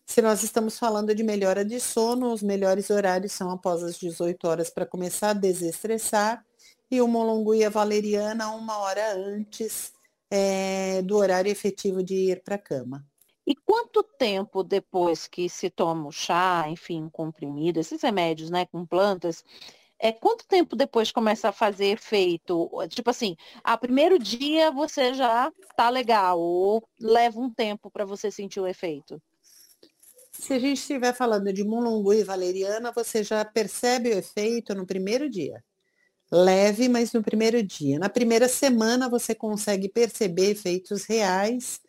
Se 0.09 0.21
nós 0.21 0.41
estamos 0.41 0.79
falando 0.79 1.13
de 1.13 1.21
melhora 1.21 1.65
de 1.65 1.81
sono, 1.81 2.31
os 2.31 2.41
melhores 2.41 2.89
horários 2.89 3.33
são 3.33 3.51
após 3.51 3.83
as 3.83 3.99
18 3.99 4.47
horas 4.47 4.69
para 4.69 4.85
começar 4.85 5.31
a 5.31 5.33
desestressar 5.33 6.45
e 6.89 7.01
o 7.01 7.07
molongu 7.09 7.53
e 7.53 7.65
a 7.65 7.69
valeriana 7.69 8.49
uma 8.51 8.77
hora 8.77 9.13
antes 9.13 9.91
é, 10.31 11.01
do 11.01 11.17
horário 11.17 11.51
efetivo 11.51 12.01
de 12.01 12.15
ir 12.31 12.41
para 12.41 12.55
a 12.55 12.57
cama. 12.57 13.05
E 13.45 13.53
quanto 13.53 14.01
tempo 14.01 14.63
depois 14.63 15.27
que 15.27 15.49
se 15.49 15.69
toma 15.69 16.07
o 16.07 16.11
chá, 16.11 16.65
enfim, 16.69 17.09
comprimido, 17.09 17.77
esses 17.77 18.01
remédios, 18.01 18.49
né, 18.49 18.65
com 18.65 18.85
plantas, 18.85 19.43
é 19.99 20.13
quanto 20.13 20.47
tempo 20.47 20.73
depois 20.73 21.11
começa 21.11 21.49
a 21.49 21.51
fazer 21.51 21.87
efeito? 21.87 22.69
Tipo 22.87 23.09
assim, 23.09 23.35
a 23.61 23.77
primeiro 23.77 24.17
dia 24.17 24.71
você 24.71 25.13
já 25.13 25.51
tá 25.75 25.89
legal 25.89 26.39
ou 26.39 26.81
leva 26.97 27.37
um 27.39 27.53
tempo 27.53 27.91
para 27.91 28.05
você 28.05 28.31
sentir 28.31 28.61
o 28.61 28.67
efeito? 28.67 29.21
Se 30.39 30.53
a 30.53 30.59
gente 30.59 30.77
estiver 30.77 31.13
falando 31.15 31.51
de 31.51 31.63
mulungu 31.63 32.13
e 32.13 32.23
valeriana, 32.23 32.91
você 32.91 33.23
já 33.23 33.43
percebe 33.43 34.09
o 34.09 34.17
efeito 34.17 34.75
no 34.75 34.85
primeiro 34.85 35.27
dia. 35.29 35.63
Leve, 36.31 36.87
mas 36.87 37.11
no 37.11 37.23
primeiro 37.23 37.61
dia. 37.63 37.97
Na 37.99 38.07
primeira 38.07 38.47
semana 38.47 39.09
você 39.09 39.33
consegue 39.33 39.89
perceber 39.89 40.51
efeitos 40.51 41.05
reais 41.05 41.79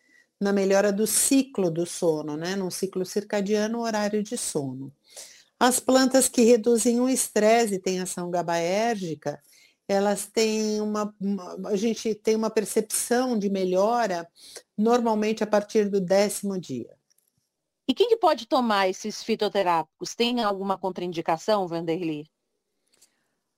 na 0.41 0.51
melhora 0.51 0.91
do 0.91 1.05
ciclo 1.05 1.69
do 1.69 1.85
sono, 1.85 2.35
né? 2.37 2.55
No 2.55 2.71
ciclo 2.71 3.05
circadiano, 3.05 3.81
horário 3.81 4.23
de 4.23 4.37
sono. 4.37 4.91
As 5.59 5.79
plantas 5.79 6.27
que 6.27 6.41
reduzem 6.41 6.99
o 6.99 7.09
estresse 7.09 7.75
e 7.75 7.79
têm 7.79 7.99
ação 8.01 8.31
gabaérgica, 8.31 9.41
elas 9.87 10.27
têm 10.27 10.81
uma, 10.81 11.13
uma, 11.21 11.69
a 11.69 11.75
gente 11.75 12.15
tem 12.15 12.35
uma 12.35 12.49
percepção 12.49 13.37
de 13.37 13.49
melhora 13.49 14.27
normalmente 14.77 15.43
a 15.43 15.47
partir 15.47 15.89
do 15.89 16.01
décimo 16.01 16.59
dia. 16.59 16.98
E 17.89 17.93
quem 17.95 18.07
que 18.07 18.17
pode 18.17 18.45
tomar 18.45 18.87
esses 18.87 19.23
fitoterápicos? 19.23 20.13
Tem 20.13 20.43
alguma 20.43 20.77
contraindicação, 20.77 21.67
Vanderly? 21.67 22.29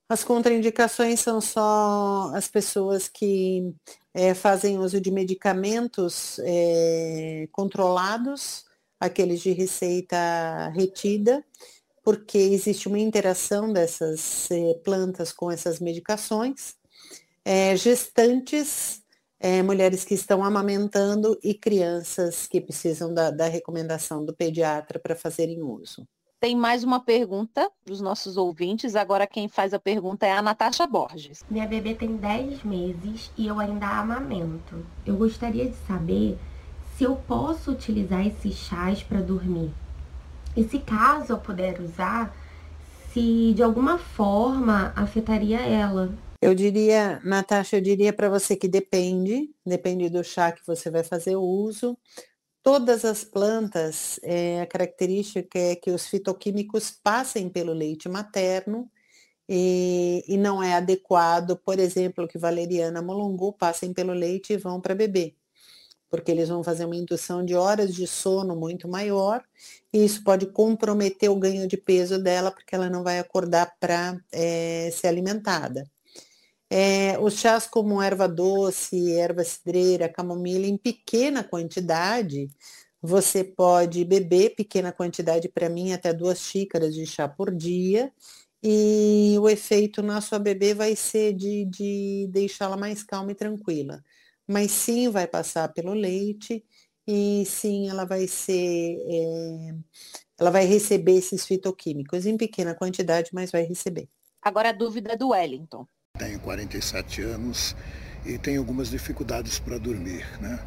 As 0.08 0.24
contraindicações 0.24 1.20
são 1.20 1.42
só 1.42 2.32
as 2.34 2.48
pessoas 2.48 3.10
que 3.10 3.76
é, 4.14 4.34
fazem 4.34 4.80
uso 4.80 5.02
de 5.02 5.12
medicamentos 5.12 6.40
é, 6.46 7.46
controlados, 7.52 8.64
aqueles 8.98 9.42
de 9.42 9.52
receita 9.52 10.70
retida, 10.70 11.44
porque 12.02 12.38
existe 12.38 12.88
uma 12.88 13.00
interação 13.00 13.74
dessas 13.74 14.50
eh, 14.50 14.80
plantas 14.84 15.34
com 15.34 15.52
essas 15.52 15.80
medicações. 15.80 16.76
É, 17.44 17.76
gestantes, 17.76 19.01
é, 19.42 19.64
mulheres 19.64 20.06
que 20.06 20.14
estão 20.14 20.44
amamentando 20.44 21.38
e 21.44 21.56
crianças 21.56 22.46
que 22.46 22.62
precisam 22.62 23.12
da, 23.12 23.32
da 23.32 23.48
recomendação 23.48 24.24
do 24.24 24.36
pediatra 24.36 25.00
para 25.00 25.16
fazerem 25.16 25.64
uso. 25.64 26.08
Tem 26.40 26.56
mais 26.56 26.84
uma 26.84 27.00
pergunta 27.00 27.70
dos 27.86 28.02
nossos 28.02 28.38
ouvintes. 28.38 28.96
Agora 28.96 29.28
quem 29.28 29.48
faz 29.48 29.74
a 29.74 29.80
pergunta 29.80 30.26
é 30.26 30.32
a 30.32 30.42
Natasha 30.42 30.86
Borges. 30.88 31.44
Minha 31.50 31.68
bebê 31.68 31.96
tem 31.96 32.16
10 32.16 32.64
meses 32.64 33.32
e 33.38 33.48
eu 33.48 33.60
ainda 33.60 33.88
amamento. 33.88 34.86
Eu 35.06 35.18
gostaria 35.18 35.70
de 35.70 35.76
saber 35.88 36.38
se 36.96 37.04
eu 37.04 37.16
posso 37.16 37.72
utilizar 37.72 38.26
esses 38.26 38.56
chás 38.56 39.02
para 39.02 39.22
dormir. 39.22 39.72
E 40.56 40.64
se 40.64 40.80
caso 40.80 41.34
eu 41.34 41.38
puder 41.38 41.80
usar, 41.80 42.36
se 43.12 43.54
de 43.56 43.64
alguma 43.64 43.98
forma 43.98 44.94
afetaria 44.96 45.60
ela. 45.60 46.12
Eu 46.42 46.56
diria, 46.56 47.22
Natasha, 47.24 47.78
eu 47.78 47.82
diria 47.82 48.12
para 48.12 48.28
você 48.30 48.56
que 48.56 48.68
depende, 48.68 49.54
depende 49.66 50.10
do 50.10 50.24
chá 50.24 50.52
que 50.52 50.66
você 50.66 50.90
vai 50.90 51.04
fazer 51.04 51.36
o 51.36 51.44
uso. 51.44 51.98
Todas 52.64 53.06
as 53.06 53.24
plantas, 53.24 54.20
é, 54.24 54.62
a 54.62 54.68
característica 54.68 55.60
é 55.60 55.76
que 55.76 55.92
os 55.92 56.08
fitoquímicos 56.08 56.92
passem 56.92 57.50
pelo 57.50 57.74
leite 57.74 58.10
materno 58.10 58.90
e, 59.48 60.24
e 60.28 60.38
não 60.38 60.64
é 60.64 60.74
adequado, 60.74 61.58
por 61.58 61.80
exemplo, 61.80 62.28
que 62.28 62.38
valeriana 62.40 63.02
molongu 63.02 63.54
passem 63.54 63.94
pelo 63.94 64.14
leite 64.14 64.54
e 64.54 64.58
vão 64.58 64.82
para 64.82 64.96
beber 64.96 65.36
porque 66.12 66.30
eles 66.30 66.50
vão 66.50 66.62
fazer 66.62 66.84
uma 66.84 66.96
indução 66.98 67.44
de 67.44 67.56
horas 67.56 67.96
de 67.96 68.06
sono 68.06 68.54
muito 68.54 68.86
maior, 68.86 69.42
e 69.94 70.04
isso 70.04 70.22
pode 70.26 70.46
comprometer 70.46 71.32
o 71.32 71.38
ganho 71.38 71.66
de 71.66 71.78
peso 71.78 72.22
dela, 72.22 72.52
porque 72.52 72.76
ela 72.76 72.90
não 72.90 73.02
vai 73.02 73.18
acordar 73.18 73.74
para 73.80 74.20
é, 74.30 74.90
ser 74.92 75.08
alimentada. 75.08 75.90
É, 76.74 77.20
os 77.20 77.36
chás 77.36 77.68
como 77.68 78.02
erva 78.02 78.28
doce, 78.28 79.12
erva 79.14 79.44
cidreira, 79.44 80.08
camomila, 80.08 80.66
em 80.66 80.78
pequena 80.78 81.44
quantidade, 81.44 82.48
você 83.02 83.44
pode 83.44 84.06
beber 84.06 84.56
pequena 84.56 84.92
quantidade 84.92 85.50
para 85.50 85.70
mim, 85.70 85.92
até 85.92 86.14
duas 86.14 86.40
xícaras 86.40 86.96
de 86.96 87.06
chá 87.06 87.28
por 87.28 87.54
dia, 87.54 88.12
e 88.64 89.36
o 89.40 89.50
efeito 89.50 90.02
na 90.02 90.22
sua 90.22 90.40
bebê 90.40 90.74
vai 90.74 90.96
ser 90.96 91.34
de, 91.34 91.66
de 91.66 92.28
deixá-la 92.32 92.78
mais 92.78 93.04
calma 93.04 93.32
e 93.32 93.36
tranquila 93.36 94.02
mas 94.52 94.72
sim 94.72 95.10
vai 95.10 95.28
passar 95.28 95.70
pelo 95.70 95.94
leite 95.94 96.64
e 97.08 97.44
sim 97.46 97.90
ela 97.90 98.06
vai 98.06 98.28
ser, 98.28 98.98
é, 99.00 99.76
ela 100.38 100.52
vai 100.52 100.66
receber 100.66 101.14
esses 101.14 101.46
fitoquímicos 101.46 102.26
em 102.26 102.38
pequena 102.38 102.76
quantidade, 102.76 103.32
mas 103.34 103.52
vai 103.52 103.64
receber. 103.64 104.10
Agora 104.42 104.70
a 104.70 104.74
dúvida 104.74 105.16
do 105.16 105.30
Wellington. 105.30 105.88
Tenho 106.22 106.40
47 106.40 107.24
anos 107.24 107.76
e 108.24 108.38
tenho 108.38 108.60
algumas 108.60 108.92
dificuldades 108.92 109.58
para 109.58 109.80
dormir, 109.80 110.24
né? 110.40 110.60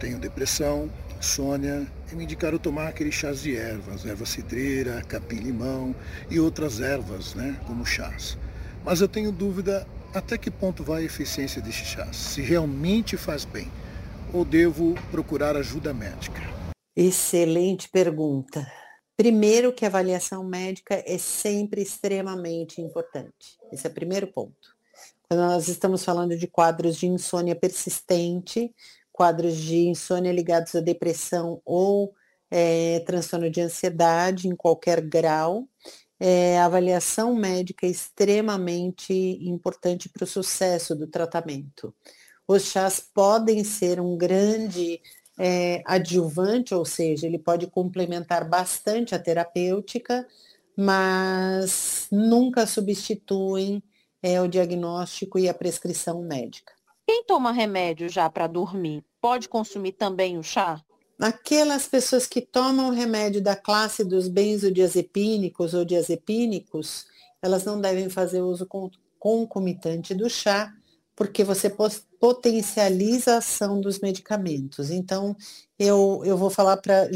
Tenho 0.00 0.18
depressão, 0.18 0.90
insônia 1.16 1.86
e 2.10 2.16
me 2.16 2.24
indicaram 2.24 2.58
tomar 2.58 2.88
aqueles 2.88 3.14
chás 3.14 3.40
de 3.40 3.56
ervas, 3.56 4.04
erva 4.04 4.26
cidreira, 4.26 5.00
capim-limão 5.02 5.94
e 6.28 6.40
outras 6.40 6.80
ervas, 6.80 7.36
né, 7.36 7.56
como 7.68 7.86
chás. 7.86 8.36
Mas 8.84 9.00
eu 9.00 9.06
tenho 9.06 9.30
dúvida 9.30 9.86
até 10.12 10.36
que 10.36 10.50
ponto 10.50 10.82
vai 10.82 11.02
a 11.02 11.06
eficiência 11.06 11.62
deste 11.62 11.84
chá? 11.84 12.12
Se 12.12 12.42
realmente 12.42 13.16
faz 13.16 13.44
bem? 13.44 13.70
Ou 14.32 14.44
devo 14.44 14.94
procurar 15.12 15.56
ajuda 15.56 15.94
médica? 15.94 16.42
Excelente 16.96 17.88
pergunta. 17.88 18.66
Primeiro 19.16 19.72
que 19.72 19.84
a 19.84 19.88
avaliação 19.88 20.44
médica 20.44 21.02
é 21.06 21.16
sempre 21.16 21.80
extremamente 21.80 22.80
importante. 22.80 23.56
Esse 23.72 23.86
é 23.86 23.90
o 23.90 23.94
primeiro 23.94 24.26
ponto. 24.26 24.75
Nós 25.32 25.66
estamos 25.66 26.04
falando 26.04 26.36
de 26.36 26.46
quadros 26.46 26.96
de 26.96 27.06
insônia 27.06 27.56
persistente, 27.56 28.72
quadros 29.12 29.56
de 29.56 29.88
insônia 29.88 30.32
ligados 30.32 30.74
à 30.76 30.80
depressão 30.80 31.60
ou 31.64 32.14
é, 32.48 33.00
transtorno 33.00 33.50
de 33.50 33.60
ansiedade 33.60 34.46
em 34.46 34.54
qualquer 34.54 35.00
grau, 35.00 35.68
é, 36.20 36.58
a 36.58 36.66
avaliação 36.66 37.34
médica 37.34 37.86
é 37.86 37.90
extremamente 37.90 39.12
importante 39.12 40.08
para 40.08 40.22
o 40.22 40.28
sucesso 40.28 40.94
do 40.94 41.08
tratamento. 41.08 41.92
Os 42.46 42.66
chás 42.66 43.00
podem 43.00 43.64
ser 43.64 44.00
um 44.00 44.16
grande 44.16 45.00
é, 45.36 45.82
adjuvante, 45.84 46.72
ou 46.72 46.84
seja, 46.84 47.26
ele 47.26 47.38
pode 47.38 47.66
complementar 47.66 48.48
bastante 48.48 49.12
a 49.12 49.18
terapêutica, 49.18 50.24
mas 50.76 52.06
nunca 52.12 52.64
substituem 52.64 53.82
é, 54.22 54.40
o 54.40 54.48
diagnóstico 54.48 55.38
e 55.38 55.48
a 55.48 55.54
prescrição 55.54 56.22
médica. 56.22 56.72
Quem 57.06 57.24
toma 57.24 57.52
remédio 57.52 58.08
já 58.08 58.28
para 58.28 58.46
dormir 58.46 59.04
pode 59.20 59.48
consumir 59.48 59.92
também 59.92 60.36
o 60.38 60.42
chá? 60.42 60.82
Aquelas 61.18 61.86
pessoas 61.86 62.26
que 62.26 62.40
tomam 62.40 62.90
remédio 62.90 63.40
da 63.40 63.56
classe 63.56 64.04
dos 64.04 64.28
benzodiazepínicos 64.28 65.72
ou 65.72 65.84
diazepínicos, 65.84 67.06
elas 67.40 67.64
não 67.64 67.80
devem 67.80 68.10
fazer 68.10 68.42
uso 68.42 68.68
concomitante 69.18 70.14
do 70.14 70.28
chá, 70.28 70.72
porque 71.14 71.42
você 71.42 71.74
potencializa 72.20 73.34
a 73.34 73.38
ação 73.38 73.80
dos 73.80 74.00
medicamentos. 74.00 74.90
Então, 74.90 75.34
eu, 75.78 76.22
eu 76.24 76.36
vou 76.36 76.50
falar 76.50 76.76
para 76.76 77.08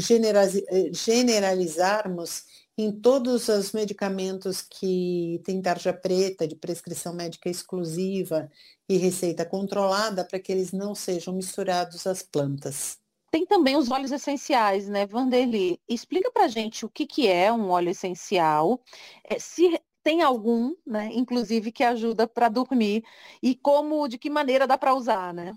generalizarmos 0.91 2.43
em 2.77 2.91
todos 2.91 3.47
os 3.47 3.71
medicamentos 3.73 4.61
que 4.61 5.41
têm 5.43 5.61
tarja 5.61 5.93
preta, 5.93 6.47
de 6.47 6.55
prescrição 6.55 7.13
médica 7.13 7.49
exclusiva 7.49 8.49
e 8.87 8.97
receita 8.97 9.45
controlada, 9.45 10.23
para 10.25 10.39
que 10.39 10.51
eles 10.51 10.71
não 10.71 10.95
sejam 10.95 11.33
misturados 11.33 12.07
às 12.07 12.21
plantas. 12.21 12.97
Tem 13.29 13.45
também 13.45 13.77
os 13.77 13.89
óleos 13.89 14.11
essenciais, 14.11 14.89
né, 14.89 15.05
Vanderly? 15.05 15.79
Explica 15.87 16.29
pra 16.31 16.47
gente 16.47 16.85
o 16.85 16.89
que, 16.89 17.05
que 17.05 17.27
é 17.27 17.51
um 17.51 17.69
óleo 17.69 17.89
essencial, 17.89 18.81
é, 19.23 19.39
se 19.39 19.79
tem 20.03 20.21
algum, 20.21 20.75
né, 20.85 21.09
inclusive, 21.13 21.71
que 21.71 21.83
ajuda 21.83 22.27
para 22.27 22.49
dormir 22.49 23.03
e 23.41 23.55
como, 23.55 24.07
de 24.07 24.17
que 24.17 24.29
maneira 24.29 24.67
dá 24.67 24.77
para 24.77 24.95
usar, 24.95 25.33
né? 25.33 25.55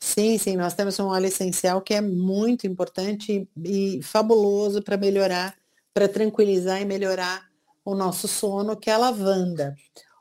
Sim, 0.00 0.38
sim, 0.38 0.56
nós 0.56 0.74
temos 0.74 0.98
um 0.98 1.06
óleo 1.06 1.26
essencial 1.26 1.80
que 1.80 1.94
é 1.94 2.00
muito 2.00 2.66
importante 2.66 3.48
e 3.64 4.02
fabuloso 4.02 4.82
para 4.82 4.96
melhorar, 4.96 5.56
para 5.96 6.06
tranquilizar 6.06 6.78
e 6.82 6.84
melhorar 6.84 7.48
o 7.82 7.94
nosso 7.94 8.28
sono, 8.28 8.76
que 8.76 8.90
é 8.90 8.92
a 8.92 8.98
lavanda. 8.98 9.74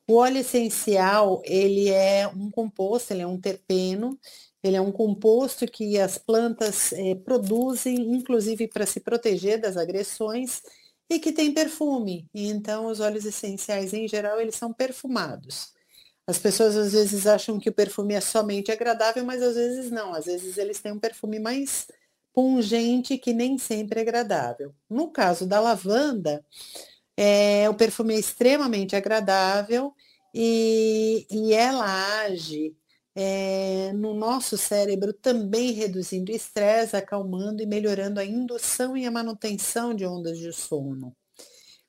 O 0.08 0.16
óleo 0.16 0.38
essencial, 0.38 1.42
ele 1.44 1.90
é 1.90 2.26
um 2.28 2.50
composto, 2.50 3.12
ele 3.12 3.24
é 3.24 3.28
um 3.28 3.38
terpeno 3.38 4.18
ele 4.66 4.78
é 4.78 4.82
um 4.82 4.92
composto 4.92 5.68
que 5.68 6.00
as 6.00 6.18
plantas 6.18 6.92
eh, 6.94 7.14
produzem, 7.14 7.96
inclusive 8.16 8.68
para 8.68 8.84
se 8.88 9.00
proteger 9.00 9.62
das 9.62 9.78
agressões, 9.78 10.64
e 11.08 11.20
que 11.20 11.32
tem 11.32 11.54
perfume. 11.54 12.28
Então, 12.34 12.88
os 12.88 13.00
óleos 13.00 13.26
essenciais, 13.26 13.94
em 13.94 14.08
geral, 14.08 14.42
eles 14.42 14.56
são 14.56 14.74
perfumados. 14.74 15.72
As 16.26 16.40
pessoas 16.40 16.76
às 16.76 16.94
vezes 16.94 17.28
acham 17.28 17.60
que 17.60 17.70
o 17.70 17.74
perfume 17.74 18.16
é 18.16 18.22
somente 18.22 18.72
agradável, 18.72 19.24
mas 19.24 19.40
às 19.44 19.54
vezes 19.54 19.92
não. 19.92 20.16
Às 20.16 20.26
vezes 20.26 20.58
eles 20.58 20.82
têm 20.82 20.94
um 20.94 21.00
perfume 21.00 21.38
mais 21.38 21.86
pungente 22.36 23.18
que 23.18 23.34
nem 23.34 23.58
sempre 23.58 24.00
é 24.00 24.04
agradável. 24.04 24.76
No 24.90 25.10
caso 25.10 25.48
da 25.48 25.62
lavanda, 25.62 26.46
é, 27.16 27.70
o 27.70 27.74
perfume 27.74 28.14
é 28.14 28.20
extremamente 28.20 28.94
agradável 28.96 29.94
e, 30.34 31.26
e 31.32 31.54
ela 31.54 31.86
age 32.26 32.76
é, 33.16 33.94
no 33.94 34.14
nosso 34.14 34.58
cérebro, 34.58 35.14
também 35.14 35.72
reduzindo 35.72 36.32
estresse, 36.32 36.98
acalmando 36.98 37.64
e 37.64 37.66
melhorando 37.66 38.20
a 38.20 38.26
indução 38.26 38.98
e 38.98 39.06
a 39.06 39.12
manutenção 39.12 39.94
de 39.94 40.06
ondas 40.06 40.38
de 40.38 40.52
sono. 40.52 41.16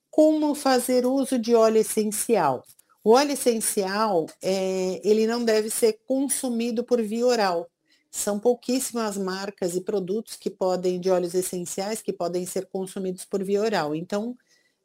Como 0.09 0.54
fazer 0.54 1.04
uso 1.04 1.38
de 1.38 1.56
óleo 1.56 1.78
essencial? 1.78 2.62
O 3.02 3.11
óleo 3.11 3.32
essencial, 3.32 4.26
é, 4.40 5.00
ele 5.04 5.26
não 5.26 5.44
deve 5.44 5.70
ser 5.70 5.98
consumido 6.06 6.85
por 6.85 7.02
via 7.02 7.26
oral. 7.26 7.68
São 8.16 8.38
pouquíssimas 8.38 9.18
marcas 9.18 9.76
e 9.76 9.81
produtos 9.81 10.37
que 10.37 10.48
podem, 10.48 10.98
de 10.98 11.11
óleos 11.11 11.35
essenciais, 11.35 12.00
que 12.00 12.12
podem 12.12 12.46
ser 12.46 12.66
consumidos 12.66 13.24
por 13.24 13.44
via 13.44 13.61
oral. 13.61 13.94
Então, 13.94 14.37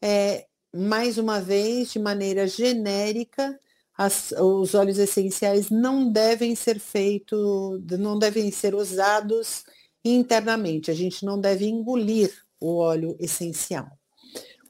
é, 0.01 0.47
mais 0.75 1.17
uma 1.17 1.39
vez, 1.39 1.93
de 1.93 1.99
maneira 1.99 2.45
genérica, 2.45 3.57
as, 3.97 4.31
os 4.33 4.75
óleos 4.75 4.97
essenciais 4.97 5.69
não 5.69 6.11
devem 6.11 6.55
ser 6.55 6.79
feitos, 6.79 7.79
não 7.97 8.19
devem 8.19 8.51
ser 8.51 8.75
usados 8.75 9.63
internamente. 10.03 10.91
A 10.91 10.93
gente 10.93 11.23
não 11.25 11.39
deve 11.39 11.65
engolir 11.65 12.33
o 12.59 12.77
óleo 12.77 13.15
essencial. 13.19 13.87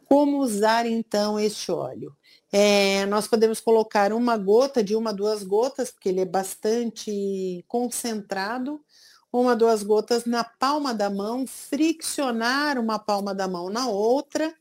Como 0.06 0.40
usar 0.40 0.86
então 0.86 1.40
este 1.40 1.72
óleo? 1.72 2.16
É, 2.52 3.06
nós 3.06 3.28
podemos 3.28 3.62
colocar 3.62 4.12
uma 4.12 4.38
gota 4.38 4.84
de 4.84 4.96
uma, 4.96 5.14
duas 5.14 5.42
gotas, 5.42 5.90
porque 5.90 6.10
ele 6.10 6.20
é 6.20 6.26
bastante 6.26 7.64
concentrado, 7.68 8.84
uma, 9.32 9.56
duas 9.56 9.84
gotas 9.84 10.26
na 10.26 10.44
palma 10.44 10.94
da 10.94 11.10
mão, 11.10 11.48
friccionar 11.48 12.78
uma 12.78 13.00
palma 13.00 13.34
da 13.34 13.48
mão 13.48 13.70
na 13.70 13.88
outra, 13.88 14.54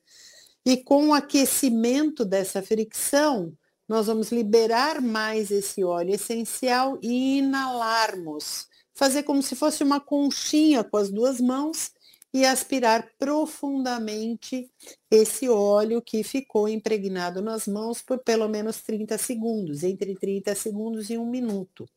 e 0.64 0.76
com 0.76 1.08
o 1.08 1.14
aquecimento 1.14 2.24
dessa 2.24 2.62
fricção, 2.62 3.52
nós 3.88 4.06
vamos 4.06 4.30
liberar 4.30 5.00
mais 5.00 5.50
esse 5.50 5.82
óleo 5.82 6.14
essencial 6.14 6.96
e 7.02 7.38
inalarmos. 7.38 8.68
Fazer 8.94 9.24
como 9.24 9.42
se 9.42 9.56
fosse 9.56 9.82
uma 9.82 9.98
conchinha 9.98 10.84
com 10.84 10.96
as 10.96 11.10
duas 11.10 11.40
mãos 11.40 11.90
e 12.32 12.44
aspirar 12.44 13.10
profundamente 13.18 14.70
esse 15.10 15.48
óleo 15.48 16.00
que 16.00 16.22
ficou 16.22 16.68
impregnado 16.68 17.42
nas 17.42 17.66
mãos 17.66 18.00
por 18.00 18.18
pelo 18.18 18.48
menos 18.48 18.80
30 18.82 19.18
segundos, 19.18 19.82
entre 19.82 20.14
30 20.14 20.54
segundos 20.54 21.10
e 21.10 21.18
um 21.18 21.28
minuto. 21.28 21.88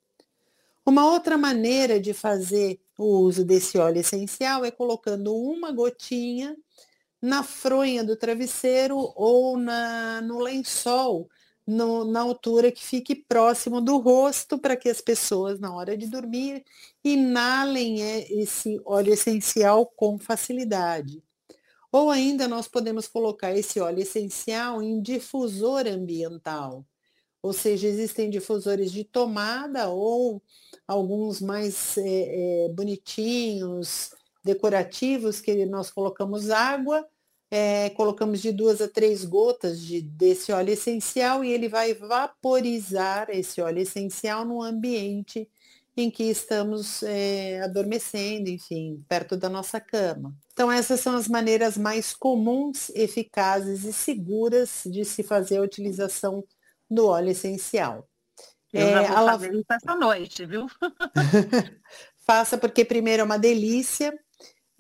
Uma 0.86 1.06
outra 1.06 1.38
maneira 1.38 2.00
de 2.00 2.14
fazer 2.14 2.80
o 2.98 3.20
uso 3.20 3.46
desse 3.46 3.78
óleo 3.78 4.00
essencial 4.00 4.66
é 4.66 4.72
colocando 4.72 5.36
uma 5.36 5.72
gotinha 5.72 6.58
na 7.22 7.42
fronha 7.42 8.04
do 8.04 8.18
travesseiro 8.18 8.98
ou 9.16 9.58
na, 9.58 10.20
no 10.22 10.40
lençol 10.40 11.30
no, 11.66 12.04
na 12.04 12.22
altura 12.22 12.72
que 12.72 12.84
fique 12.84 13.16
próximo 13.16 13.80
do 13.80 13.98
rosto, 13.98 14.58
para 14.58 14.76
que 14.76 14.90
as 14.90 15.02
pessoas, 15.02 15.60
na 15.60 15.74
hora 15.74 15.98
de 15.98 16.08
dormir, 16.08 16.64
inalem 17.04 18.00
esse 18.30 18.82
óleo 18.86 19.14
essencial 19.14 19.86
com 19.86 20.18
facilidade. 20.20 21.24
Ou 21.92 22.10
ainda 22.10 22.48
nós 22.48 22.68
podemos 22.68 23.08
colocar 23.08 23.56
esse 23.56 23.80
óleo 23.80 24.02
essencial 24.02 24.82
em 24.82 25.02
difusor 25.02 25.88
ambiental. 25.88 26.86
Ou 27.42 27.54
seja, 27.54 27.88
existem 27.88 28.30
difusores 28.30 28.92
de 28.92 29.04
tomada 29.04 29.90
ou 29.90 30.42
alguns 30.88 31.42
mais 31.42 31.98
é, 31.98 32.66
é, 32.66 32.70
bonitinhos, 32.70 34.12
decorativos, 34.44 35.40
que 35.40 35.66
nós 35.66 35.92
colocamos 35.92 36.50
água 36.50 37.08
é, 37.56 37.92
colocamos 37.92 38.42
de 38.42 38.52
duas 38.52 38.82
a 38.82 38.88
três 38.88 39.24
gotas 39.24 39.80
de, 39.80 40.02
desse 40.02 40.52
óleo 40.52 40.72
essencial 40.72 41.44
e 41.44 41.54
ele 41.54 41.70
vai 41.70 41.94
vaporizar 41.94 43.30
esse 43.30 43.62
óleo 43.62 43.78
essencial 43.78 44.44
no 44.44 44.64
ambiente 44.64 45.48
em 45.96 46.10
que 46.10 46.24
estamos 46.24 47.04
é, 47.04 47.62
adormecendo, 47.62 48.50
enfim, 48.50 49.06
perto 49.08 49.38
da 49.38 49.50
nossa 49.50 49.80
cama. 49.80 50.36
Então, 50.52 50.72
essas 50.72 51.00
são 51.00 51.16
as 51.16 51.28
maneiras 51.28 51.78
mais 51.78 52.12
comuns, 52.12 52.90
eficazes 52.96 53.84
e 53.84 53.94
seguras 53.94 54.82
de 54.88 55.06
se 55.06 55.22
fazer 55.22 55.58
a 55.58 55.62
utilização 55.62 56.44
do 56.90 57.06
óleo 57.06 57.30
essencial. 57.30 58.10
Eu 58.74 58.88
é, 58.88 59.08
vou 59.08 59.28
fazer 59.28 59.54
isso 59.54 59.66
essa 59.70 59.96
noite, 59.96 60.44
viu? 60.48 60.66
Faça 62.26 62.58
porque 62.58 62.84
primeiro 62.84 63.22
é 63.22 63.24
uma 63.24 63.38
delícia, 63.38 64.12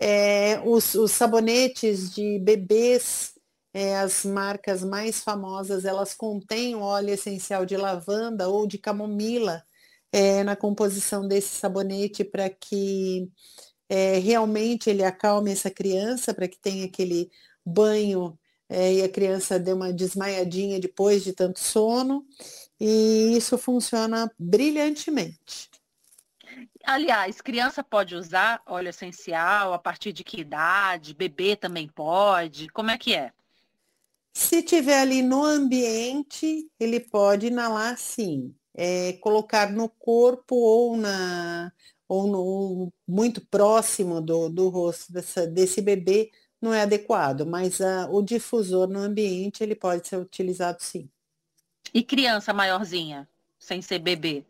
é, 0.05 0.61
os, 0.65 0.95
os, 0.95 1.11
sabonetes 1.11 2.13
de 2.13 2.37
bebês, 2.39 3.35
é, 3.73 3.97
as 3.97 4.25
marcas 4.25 4.83
mais 4.83 5.23
famosas, 5.23 5.85
elas 5.85 6.13
contêm 6.13 6.75
óleo 6.75 7.11
essencial 7.11 7.65
de 7.65 7.77
lavanda 7.77 8.49
ou 8.49 8.67
de 8.67 8.77
camomila 8.77 9.63
é, 10.11 10.43
na 10.43 10.57
composição 10.57 11.25
desse 11.25 11.55
sabonete 11.55 12.21
para 12.25 12.49
que 12.49 13.29
é, 13.87 14.19
realmente 14.19 14.89
ele 14.89 15.05
acalme 15.05 15.51
essa 15.51 15.71
criança, 15.71 16.33
para 16.33 16.49
que 16.49 16.59
tenha 16.59 16.85
aquele 16.85 17.31
banho 17.65 18.37
é, 18.67 18.95
e 18.95 19.03
a 19.03 19.09
criança 19.09 19.57
dê 19.57 19.71
uma 19.71 19.93
desmaiadinha 19.93 20.81
depois 20.81 21.23
de 21.23 21.31
tanto 21.31 21.59
sono. 21.59 22.25
E 22.79 23.37
isso 23.37 23.57
funciona 23.57 24.29
brilhantemente. 24.37 25.69
Aliás, 26.85 27.39
criança 27.39 27.81
pode 27.81 28.13
usar 28.13 28.61
óleo 28.65 28.89
essencial 28.89 29.73
a 29.73 29.79
partir 29.79 30.11
de 30.11 30.23
que 30.23 30.41
idade? 30.41 31.13
Bebê 31.13 31.55
também 31.55 31.87
pode? 31.87 32.67
Como 32.69 32.91
é 32.91 32.97
que 32.97 33.15
é? 33.15 33.31
Se 34.33 34.61
tiver 34.61 34.99
ali 34.99 35.21
no 35.21 35.43
ambiente, 35.43 36.69
ele 36.79 36.99
pode 36.99 37.47
inalar 37.47 37.97
sim. 37.97 38.53
É, 38.75 39.13
colocar 39.13 39.71
no 39.71 39.87
corpo 39.87 40.55
ou 40.55 40.97
na 40.97 41.71
ou 42.07 42.27
no, 42.27 42.93
muito 43.07 43.41
próximo 43.47 44.19
do, 44.21 44.49
do 44.49 44.69
rosto 44.69 45.11
dessa, 45.11 45.47
desse 45.47 45.81
bebê 45.81 46.31
não 46.61 46.73
é 46.73 46.81
adequado, 46.81 47.45
mas 47.45 47.81
a, 47.81 48.07
o 48.09 48.21
difusor 48.21 48.87
no 48.87 48.99
ambiente 48.99 49.63
ele 49.63 49.75
pode 49.75 50.07
ser 50.07 50.17
utilizado 50.17 50.81
sim. 50.81 51.09
E 51.93 52.03
criança 52.03 52.53
maiorzinha, 52.53 53.27
sem 53.57 53.81
ser 53.81 53.99
bebê? 53.99 54.45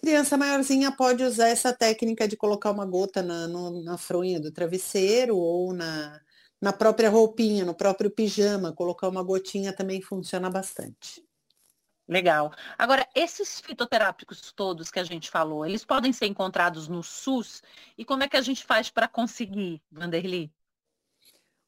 Criança 0.00 0.34
maiorzinha 0.38 0.90
pode 0.90 1.22
usar 1.22 1.48
essa 1.48 1.74
técnica 1.74 2.26
de 2.26 2.34
colocar 2.34 2.70
uma 2.70 2.86
gota 2.86 3.22
na, 3.22 3.46
no, 3.46 3.82
na 3.84 3.98
fronha 3.98 4.40
do 4.40 4.50
travesseiro 4.50 5.36
ou 5.36 5.74
na, 5.74 6.18
na 6.58 6.72
própria 6.72 7.10
roupinha, 7.10 7.66
no 7.66 7.74
próprio 7.74 8.10
pijama, 8.10 8.72
colocar 8.72 9.08
uma 9.08 9.22
gotinha 9.22 9.74
também 9.74 10.00
funciona 10.00 10.48
bastante. 10.48 11.22
Legal. 12.08 12.50
Agora, 12.78 13.06
esses 13.14 13.60
fitoterápicos 13.60 14.50
todos 14.52 14.90
que 14.90 14.98
a 14.98 15.04
gente 15.04 15.28
falou, 15.28 15.66
eles 15.66 15.84
podem 15.84 16.14
ser 16.14 16.26
encontrados 16.26 16.88
no 16.88 17.02
SUS? 17.02 17.62
E 17.96 18.02
como 18.02 18.22
é 18.22 18.28
que 18.28 18.38
a 18.38 18.42
gente 18.42 18.64
faz 18.64 18.88
para 18.88 19.06
conseguir, 19.06 19.82
Vanderly? 19.92 20.50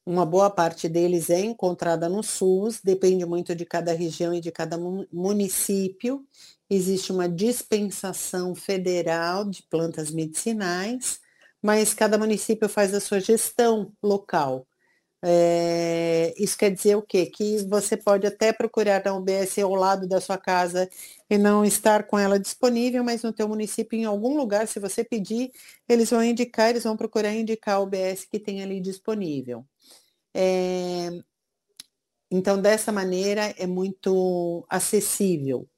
Uma 0.03 0.25
boa 0.25 0.49
parte 0.49 0.89
deles 0.89 1.29
é 1.29 1.39
encontrada 1.39 2.09
no 2.09 2.23
SUS, 2.23 2.81
depende 2.83 3.25
muito 3.27 3.55
de 3.55 3.63
cada 3.63 3.93
região 3.93 4.33
e 4.33 4.41
de 4.41 4.51
cada 4.51 4.75
município 4.77 6.27
existe 6.75 7.11
uma 7.11 7.27
dispensação 7.29 8.55
federal 8.55 9.45
de 9.49 9.63
plantas 9.63 10.11
medicinais, 10.11 11.19
mas 11.61 11.93
cada 11.93 12.17
município 12.17 12.69
faz 12.69 12.93
a 12.93 12.99
sua 12.99 13.19
gestão 13.19 13.93
local. 14.01 14.67
É, 15.25 16.33
isso 16.37 16.57
quer 16.57 16.69
dizer 16.71 16.95
o 16.97 17.01
quê? 17.01 17.25
Que 17.27 17.57
você 17.67 17.95
pode 17.97 18.27
até 18.27 18.51
procurar 18.51 19.01
na 19.05 19.15
UBS 19.15 19.59
ao 19.59 19.73
lado 19.73 20.07
da 20.07 20.19
sua 20.19 20.37
casa 20.37 20.89
e 21.29 21.37
não 21.37 21.63
estar 21.63 22.05
com 22.07 22.19
ela 22.19 22.37
disponível, 22.39 23.03
mas 23.03 23.23
no 23.23 23.31
teu 23.33 23.47
município, 23.47 23.97
em 23.97 24.05
algum 24.05 24.35
lugar, 24.37 24.67
se 24.67 24.79
você 24.79 25.03
pedir, 25.03 25.51
eles 25.87 26.09
vão 26.09 26.23
indicar, 26.23 26.71
eles 26.71 26.83
vão 26.83 26.97
procurar 26.97 27.33
indicar 27.33 27.75
a 27.75 27.79
UBS 27.79 28.25
que 28.25 28.39
tem 28.39 28.61
ali 28.61 28.81
disponível. 28.81 29.65
É, 30.33 31.09
então, 32.31 32.59
dessa 32.61 32.91
maneira, 32.91 33.53
é 33.57 33.67
muito 33.67 34.65
acessível. 34.69 35.69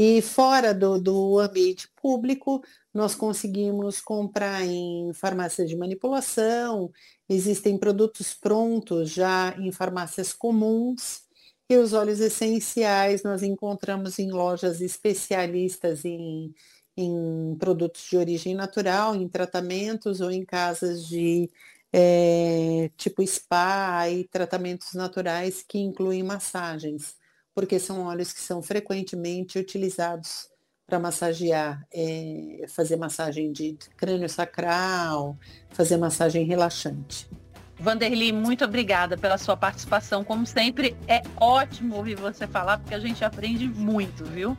E 0.00 0.22
fora 0.22 0.72
do, 0.72 1.00
do 1.00 1.40
ambiente 1.40 1.88
público, 2.00 2.62
nós 2.94 3.16
conseguimos 3.16 4.00
comprar 4.00 4.64
em 4.64 5.12
farmácias 5.12 5.68
de 5.68 5.76
manipulação, 5.76 6.92
existem 7.28 7.76
produtos 7.76 8.32
prontos 8.32 9.10
já 9.10 9.56
em 9.58 9.72
farmácias 9.72 10.32
comuns, 10.32 11.22
e 11.68 11.76
os 11.76 11.94
óleos 11.94 12.20
essenciais 12.20 13.24
nós 13.24 13.42
encontramos 13.42 14.20
em 14.20 14.30
lojas 14.30 14.80
especialistas 14.80 16.04
em, 16.04 16.54
em 16.96 17.56
produtos 17.58 18.08
de 18.08 18.16
origem 18.16 18.54
natural, 18.54 19.16
em 19.16 19.28
tratamentos 19.28 20.20
ou 20.20 20.30
em 20.30 20.44
casas 20.44 21.08
de 21.08 21.50
é, 21.92 22.88
tipo 22.96 23.26
spa 23.26 24.08
e 24.08 24.22
tratamentos 24.28 24.94
naturais 24.94 25.64
que 25.66 25.78
incluem 25.78 26.22
massagens 26.22 27.16
porque 27.58 27.80
são 27.80 28.06
óleos 28.06 28.32
que 28.32 28.40
são 28.40 28.62
frequentemente 28.62 29.58
utilizados 29.58 30.46
para 30.86 30.96
massagear, 30.96 31.84
é, 31.92 32.64
fazer 32.68 32.94
massagem 32.94 33.50
de 33.50 33.76
crânio 33.96 34.28
sacral, 34.28 35.36
fazer 35.70 35.96
massagem 35.96 36.44
relaxante. 36.44 37.28
Vanderly, 37.76 38.32
muito 38.32 38.64
obrigada 38.64 39.18
pela 39.18 39.36
sua 39.36 39.56
participação. 39.56 40.22
Como 40.22 40.46
sempre, 40.46 40.96
é 41.08 41.20
ótimo 41.36 41.96
ouvir 41.96 42.14
você 42.14 42.46
falar, 42.46 42.78
porque 42.78 42.94
a 42.94 43.00
gente 43.00 43.24
aprende 43.24 43.66
muito, 43.66 44.24
viu? 44.24 44.56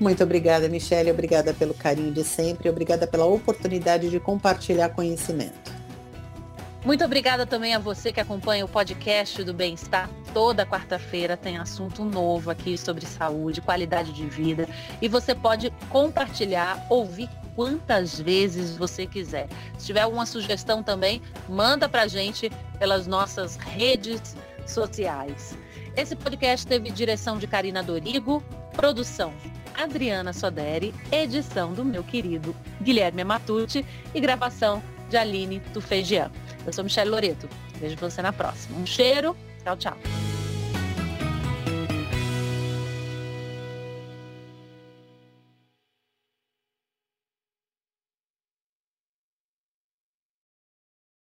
Muito 0.00 0.24
obrigada, 0.24 0.66
Michelle. 0.70 1.10
Obrigada 1.10 1.52
pelo 1.52 1.74
carinho 1.74 2.12
de 2.12 2.24
sempre. 2.24 2.70
Obrigada 2.70 3.06
pela 3.06 3.26
oportunidade 3.26 4.08
de 4.08 4.18
compartilhar 4.18 4.88
conhecimento. 4.88 5.70
Muito 6.82 7.04
obrigada 7.04 7.44
também 7.44 7.74
a 7.74 7.78
você 7.78 8.10
que 8.10 8.20
acompanha 8.20 8.64
o 8.64 8.68
podcast 8.68 9.44
do 9.44 9.52
Bem-Estar. 9.52 10.08
Toda 10.34 10.66
quarta-feira 10.66 11.36
tem 11.36 11.58
assunto 11.58 12.04
novo 12.04 12.50
aqui 12.50 12.76
sobre 12.76 13.06
saúde, 13.06 13.60
qualidade 13.60 14.12
de 14.12 14.26
vida. 14.26 14.68
E 15.00 15.06
você 15.06 15.32
pode 15.32 15.70
compartilhar, 15.88 16.84
ouvir 16.90 17.30
quantas 17.54 18.18
vezes 18.18 18.76
você 18.76 19.06
quiser. 19.06 19.46
Se 19.78 19.86
tiver 19.86 20.00
alguma 20.00 20.26
sugestão 20.26 20.82
também, 20.82 21.22
manda 21.48 21.88
para 21.88 22.02
a 22.02 22.08
gente 22.08 22.50
pelas 22.80 23.06
nossas 23.06 23.54
redes 23.54 24.36
sociais. 24.66 25.56
Esse 25.96 26.16
podcast 26.16 26.66
teve 26.66 26.90
direção 26.90 27.38
de 27.38 27.46
Karina 27.46 27.80
Dorigo, 27.80 28.42
produção 28.72 29.32
Adriana 29.76 30.32
Soderi, 30.32 30.92
edição 31.12 31.72
do 31.72 31.84
meu 31.84 32.02
querido 32.02 32.56
Guilherme 32.82 33.22
Matucci 33.22 33.86
e 34.12 34.20
gravação 34.20 34.82
de 35.08 35.16
Aline 35.16 35.60
Tufegian. 35.72 36.28
Eu 36.66 36.72
sou 36.72 36.82
Michelle 36.82 37.10
Loreto. 37.10 37.48
Vejo 37.78 37.96
você 37.96 38.20
na 38.20 38.32
próxima. 38.32 38.78
Um 38.78 38.86
cheiro. 38.86 39.36
Tchau, 39.64 39.76
tchau. 39.76 40.33